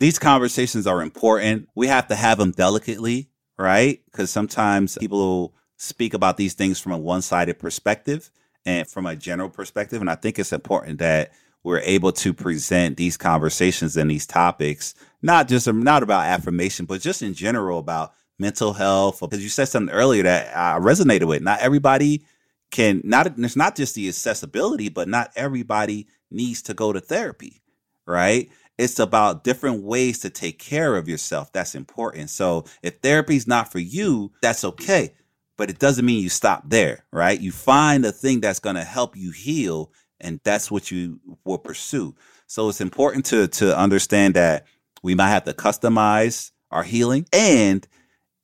These 0.00 0.18
conversations 0.18 0.86
are 0.86 1.02
important. 1.02 1.68
We 1.74 1.88
have 1.88 2.08
to 2.08 2.14
have 2.14 2.38
them 2.38 2.52
delicately, 2.52 3.30
right? 3.58 4.00
Because 4.06 4.30
sometimes 4.30 4.96
people 4.98 5.54
speak 5.76 6.14
about 6.14 6.36
these 6.36 6.54
things 6.54 6.78
from 6.78 6.92
a 6.92 6.98
one 6.98 7.22
sided 7.22 7.58
perspective 7.58 8.30
and 8.64 8.88
from 8.88 9.06
a 9.06 9.16
general 9.16 9.48
perspective. 9.48 10.00
And 10.00 10.10
I 10.10 10.14
think 10.14 10.38
it's 10.38 10.52
important 10.52 10.98
that 10.98 11.32
we're 11.64 11.80
able 11.80 12.12
to 12.12 12.32
present 12.32 12.96
these 12.96 13.16
conversations 13.16 13.96
and 13.96 14.10
these 14.10 14.26
topics, 14.26 14.94
not 15.22 15.48
just 15.48 15.66
um, 15.66 15.82
not 15.82 16.02
about 16.02 16.26
affirmation, 16.26 16.86
but 16.86 17.00
just 17.00 17.22
in 17.22 17.34
general 17.34 17.78
about 17.78 18.12
mental 18.38 18.72
health. 18.72 19.20
Because 19.20 19.42
you 19.42 19.48
said 19.48 19.66
something 19.66 19.94
earlier 19.94 20.22
that 20.22 20.56
I 20.56 20.78
resonated 20.78 21.26
with. 21.26 21.42
Not 21.42 21.60
everybody 21.60 22.24
can 22.70 23.00
not 23.04 23.38
it's 23.38 23.56
not 23.56 23.74
just 23.74 23.94
the 23.94 24.08
accessibility, 24.08 24.88
but 24.88 25.08
not 25.08 25.32
everybody 25.34 26.06
needs 26.30 26.62
to 26.62 26.74
go 26.74 26.92
to 26.92 27.00
therapy, 27.00 27.62
right? 28.06 28.48
It's 28.78 28.98
about 28.98 29.44
different 29.44 29.82
ways 29.82 30.20
to 30.20 30.30
take 30.30 30.58
care 30.58 30.96
of 30.96 31.08
yourself. 31.08 31.52
That's 31.52 31.74
important. 31.74 32.30
So 32.30 32.64
if 32.82 32.98
therapy's 32.98 33.46
not 33.46 33.70
for 33.72 33.80
you, 33.80 34.32
that's 34.40 34.64
okay. 34.64 35.14
But 35.56 35.68
it 35.68 35.80
doesn't 35.80 36.06
mean 36.06 36.22
you 36.22 36.28
stop 36.28 36.62
there, 36.70 37.04
right? 37.12 37.40
You 37.40 37.50
find 37.50 38.04
a 38.04 38.12
thing 38.12 38.40
that's 38.40 38.60
going 38.60 38.76
to 38.76 38.84
help 38.84 39.16
you 39.16 39.32
heal 39.32 39.92
and 40.20 40.40
that's 40.44 40.70
what 40.70 40.90
you 40.90 41.20
will 41.44 41.58
pursue. 41.58 42.14
So 42.46 42.68
it's 42.68 42.80
important 42.80 43.26
to 43.26 43.48
to 43.48 43.76
understand 43.76 44.34
that 44.34 44.66
we 45.02 45.14
might 45.14 45.30
have 45.30 45.44
to 45.44 45.52
customize 45.52 46.52
our 46.70 46.82
healing 46.82 47.26
and 47.32 47.86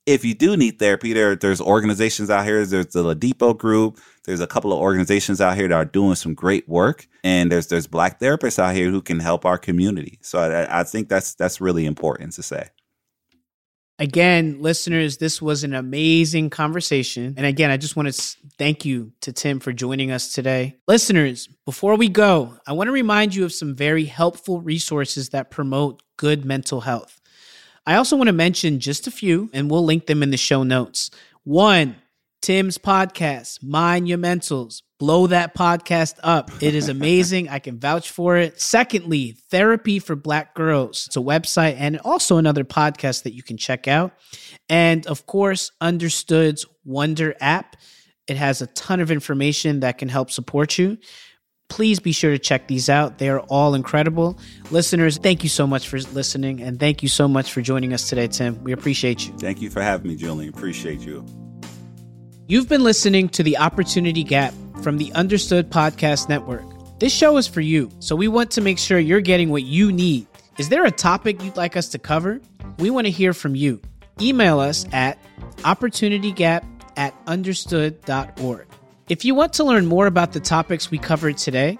if 0.05 0.23
you 0.23 0.35
do 0.35 0.55
need 0.55 0.77
therapy, 0.79 1.13
there 1.13 1.35
there's 1.35 1.61
organizations 1.61 2.29
out 2.29 2.45
here. 2.45 2.65
There's 2.65 2.87
the 2.87 3.03
Ladipo 3.03 3.57
group. 3.57 3.99
There's 4.25 4.39
a 4.39 4.47
couple 4.47 4.71
of 4.71 4.79
organizations 4.79 5.41
out 5.41 5.55
here 5.55 5.67
that 5.67 5.73
are 5.73 5.85
doing 5.85 6.15
some 6.15 6.33
great 6.33 6.67
work, 6.69 7.07
and 7.23 7.51
there's 7.51 7.67
there's 7.67 7.87
black 7.87 8.19
therapists 8.19 8.59
out 8.59 8.75
here 8.75 8.89
who 8.91 9.01
can 9.01 9.19
help 9.19 9.45
our 9.45 9.57
community. 9.57 10.19
So 10.21 10.39
I, 10.39 10.81
I 10.81 10.83
think 10.83 11.09
that's 11.09 11.33
that's 11.35 11.59
really 11.59 11.85
important 11.85 12.33
to 12.33 12.43
say. 12.43 12.69
Again, 13.97 14.61
listeners, 14.61 15.17
this 15.17 15.41
was 15.41 15.63
an 15.63 15.73
amazing 15.73 16.49
conversation. 16.49 17.33
And 17.37 17.45
again, 17.45 17.71
I 17.71 17.77
just 17.77 17.95
want 17.95 18.13
to 18.13 18.37
thank 18.57 18.83
you 18.83 19.13
to 19.21 19.31
Tim 19.31 19.61
for 19.61 19.71
joining 19.71 20.11
us 20.11 20.33
today. 20.33 20.75
Listeners, 20.85 21.47
before 21.63 21.95
we 21.95 22.09
go, 22.09 22.57
I 22.67 22.73
want 22.73 22.89
to 22.89 22.91
remind 22.91 23.33
you 23.33 23.45
of 23.45 23.53
some 23.53 23.73
very 23.73 24.03
helpful 24.03 24.59
resources 24.59 25.29
that 25.29 25.49
promote 25.49 26.03
good 26.17 26.43
mental 26.43 26.81
health. 26.81 27.21
I 27.87 27.95
also 27.95 28.15
want 28.17 28.27
to 28.27 28.33
mention 28.33 28.79
just 28.79 29.05
a 29.05 29.11
few, 29.11 29.49
and 29.53 29.69
we'll 29.69 29.85
link 29.85 30.07
them 30.07 30.23
in 30.23 30.31
the 30.31 30.37
show 30.37 30.63
notes. 30.63 31.11
One, 31.43 31.95
Tim's 32.41 32.77
podcast, 32.77 33.61
Mind 33.63 34.07
Your 34.07 34.17
Mentals. 34.17 34.81
Blow 34.97 35.27
that 35.27 35.55
podcast 35.55 36.15
up. 36.23 36.49
It 36.61 36.73
is 36.73 36.89
amazing. 36.89 37.49
I 37.49 37.59
can 37.59 37.79
vouch 37.79 38.09
for 38.09 38.37
it. 38.37 38.59
Secondly, 38.61 39.35
Therapy 39.51 39.99
for 39.99 40.15
Black 40.15 40.55
Girls. 40.55 41.05
It's 41.07 41.17
a 41.17 41.19
website 41.19 41.75
and 41.77 41.99
also 41.99 42.37
another 42.37 42.63
podcast 42.63 43.23
that 43.23 43.33
you 43.33 43.43
can 43.43 43.57
check 43.57 43.87
out. 43.87 44.13
And 44.69 45.05
of 45.05 45.25
course, 45.25 45.71
Understood's 45.81 46.65
Wunder 46.85 47.35
app. 47.41 47.75
It 48.27 48.37
has 48.37 48.61
a 48.61 48.67
ton 48.67 48.99
of 48.99 49.11
information 49.11 49.81
that 49.81 49.97
can 49.97 50.09
help 50.09 50.31
support 50.31 50.77
you. 50.77 50.97
Please 51.69 51.99
be 51.99 52.11
sure 52.11 52.31
to 52.31 52.39
check 52.39 52.67
these 52.67 52.89
out. 52.89 53.17
They 53.17 53.27
are 53.29 53.39
all 53.41 53.73
incredible. 53.73 54.37
Listeners, 54.71 55.17
thank 55.17 55.43
you 55.43 55.49
so 55.49 55.65
much 55.65 55.87
for 55.87 55.99
listening 55.99 56.61
and 56.61 56.79
thank 56.79 57.01
you 57.03 57.09
so 57.09 57.27
much 57.27 57.51
for 57.51 57.61
joining 57.61 57.91
us 57.91 58.07
today, 58.07 58.27
Tim. 58.27 58.63
We 58.63 58.71
appreciate 58.71 59.27
you. 59.27 59.33
Thank 59.39 59.61
you 59.61 59.69
for 59.69 59.81
having 59.81 60.07
me, 60.07 60.15
Julian. 60.15 60.53
Appreciate 60.53 61.01
you. 61.01 61.25
You've 62.47 62.69
been 62.69 62.83
listening 62.83 63.29
to 63.29 63.43
The 63.43 63.57
Opportunity 63.57 64.23
Gap 64.23 64.53
from 64.83 64.97
the 64.99 65.11
Understood 65.13 65.71
Podcast 65.71 66.29
Network. 66.29 66.63
This 66.99 67.11
show 67.11 67.35
is 67.37 67.47
for 67.47 67.61
you, 67.61 67.89
so 67.99 68.15
we 68.15 68.27
want 68.27 68.51
to 68.51 68.61
make 68.61 68.77
sure 68.77 68.99
you're 68.99 69.19
getting 69.19 69.49
what 69.49 69.63
you 69.63 69.91
need. 69.91 70.27
Is 70.57 70.69
there 70.69 70.85
a 70.85 70.91
topic 70.91 71.43
you'd 71.43 71.57
like 71.57 71.75
us 71.75 71.89
to 71.89 71.99
cover? 71.99 72.39
We 72.77 72.89
want 72.91 73.05
to 73.07 73.11
hear 73.11 73.33
from 73.33 73.55
you. 73.55 73.81
Email 74.21 74.59
us 74.59 74.85
at 74.93 75.17
opportunitygap 75.57 76.63
at 76.95 77.13
understood.org. 77.27 78.67
If 79.07 79.23
you 79.23 79.35
want 79.35 79.53
to 79.53 79.63
learn 79.63 79.85
more 79.85 80.07
about 80.07 80.33
the 80.33 80.39
topics 80.39 80.89
we 80.89 80.97
covered 80.97 81.37
today, 81.37 81.77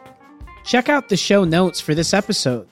check 0.63 0.89
out 0.89 1.09
the 1.09 1.17
show 1.17 1.43
notes 1.43 1.81
for 1.81 1.95
this 1.95 2.13
episode. 2.13 2.67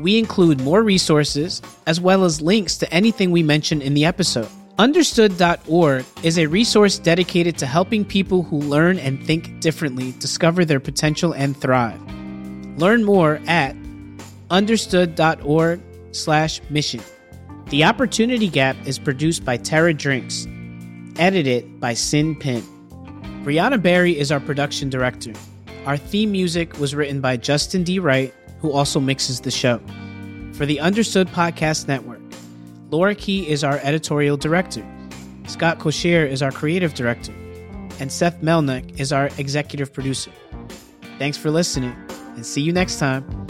We 0.00 0.18
include 0.18 0.60
more 0.60 0.82
resources 0.82 1.62
as 1.86 2.00
well 2.00 2.24
as 2.24 2.42
links 2.42 2.76
to 2.78 2.92
anything 2.92 3.30
we 3.30 3.44
mentioned 3.44 3.82
in 3.82 3.94
the 3.94 4.04
episode. 4.04 4.48
Understood.org 4.80 6.04
is 6.24 6.38
a 6.38 6.46
resource 6.46 6.98
dedicated 6.98 7.56
to 7.58 7.66
helping 7.66 8.04
people 8.04 8.42
who 8.42 8.58
learn 8.58 8.98
and 8.98 9.24
think 9.24 9.60
differently 9.60 10.12
discover 10.18 10.64
their 10.64 10.80
potential 10.80 11.32
and 11.32 11.56
thrive. 11.56 12.02
Learn 12.76 13.04
more 13.04 13.40
at 13.46 13.76
understood.org 14.50 15.80
slash 16.10 16.60
mission. 16.68 17.00
The 17.68 17.84
Opportunity 17.84 18.48
Gap 18.48 18.76
is 18.86 18.98
produced 18.98 19.44
by 19.44 19.56
Tara 19.56 19.94
Drinks, 19.94 20.48
edited 21.16 21.78
by 21.78 21.94
Cin 21.94 22.34
Pim. 22.34 22.73
Brianna 23.44 23.80
Barry 23.80 24.18
is 24.18 24.32
our 24.32 24.40
production 24.40 24.88
director. 24.88 25.34
Our 25.84 25.98
theme 25.98 26.32
music 26.32 26.78
was 26.78 26.94
written 26.94 27.20
by 27.20 27.36
Justin 27.36 27.84
D. 27.84 27.98
Wright, 27.98 28.32
who 28.60 28.72
also 28.72 29.00
mixes 29.00 29.42
the 29.42 29.50
show. 29.50 29.82
For 30.54 30.64
the 30.64 30.80
Understood 30.80 31.28
Podcast 31.28 31.86
Network, 31.86 32.22
Laura 32.90 33.14
Key 33.14 33.46
is 33.46 33.62
our 33.62 33.76
editorial 33.82 34.38
director. 34.38 34.82
Scott 35.46 35.78
Cocchiere 35.78 36.26
is 36.26 36.40
our 36.40 36.52
creative 36.52 36.94
director. 36.94 37.34
And 38.00 38.10
Seth 38.10 38.40
Melnick 38.40 38.98
is 38.98 39.12
our 39.12 39.28
executive 39.36 39.92
producer. 39.92 40.30
Thanks 41.18 41.36
for 41.36 41.50
listening, 41.50 41.94
and 42.36 42.46
see 42.46 42.62
you 42.62 42.72
next 42.72 42.98
time. 42.98 43.43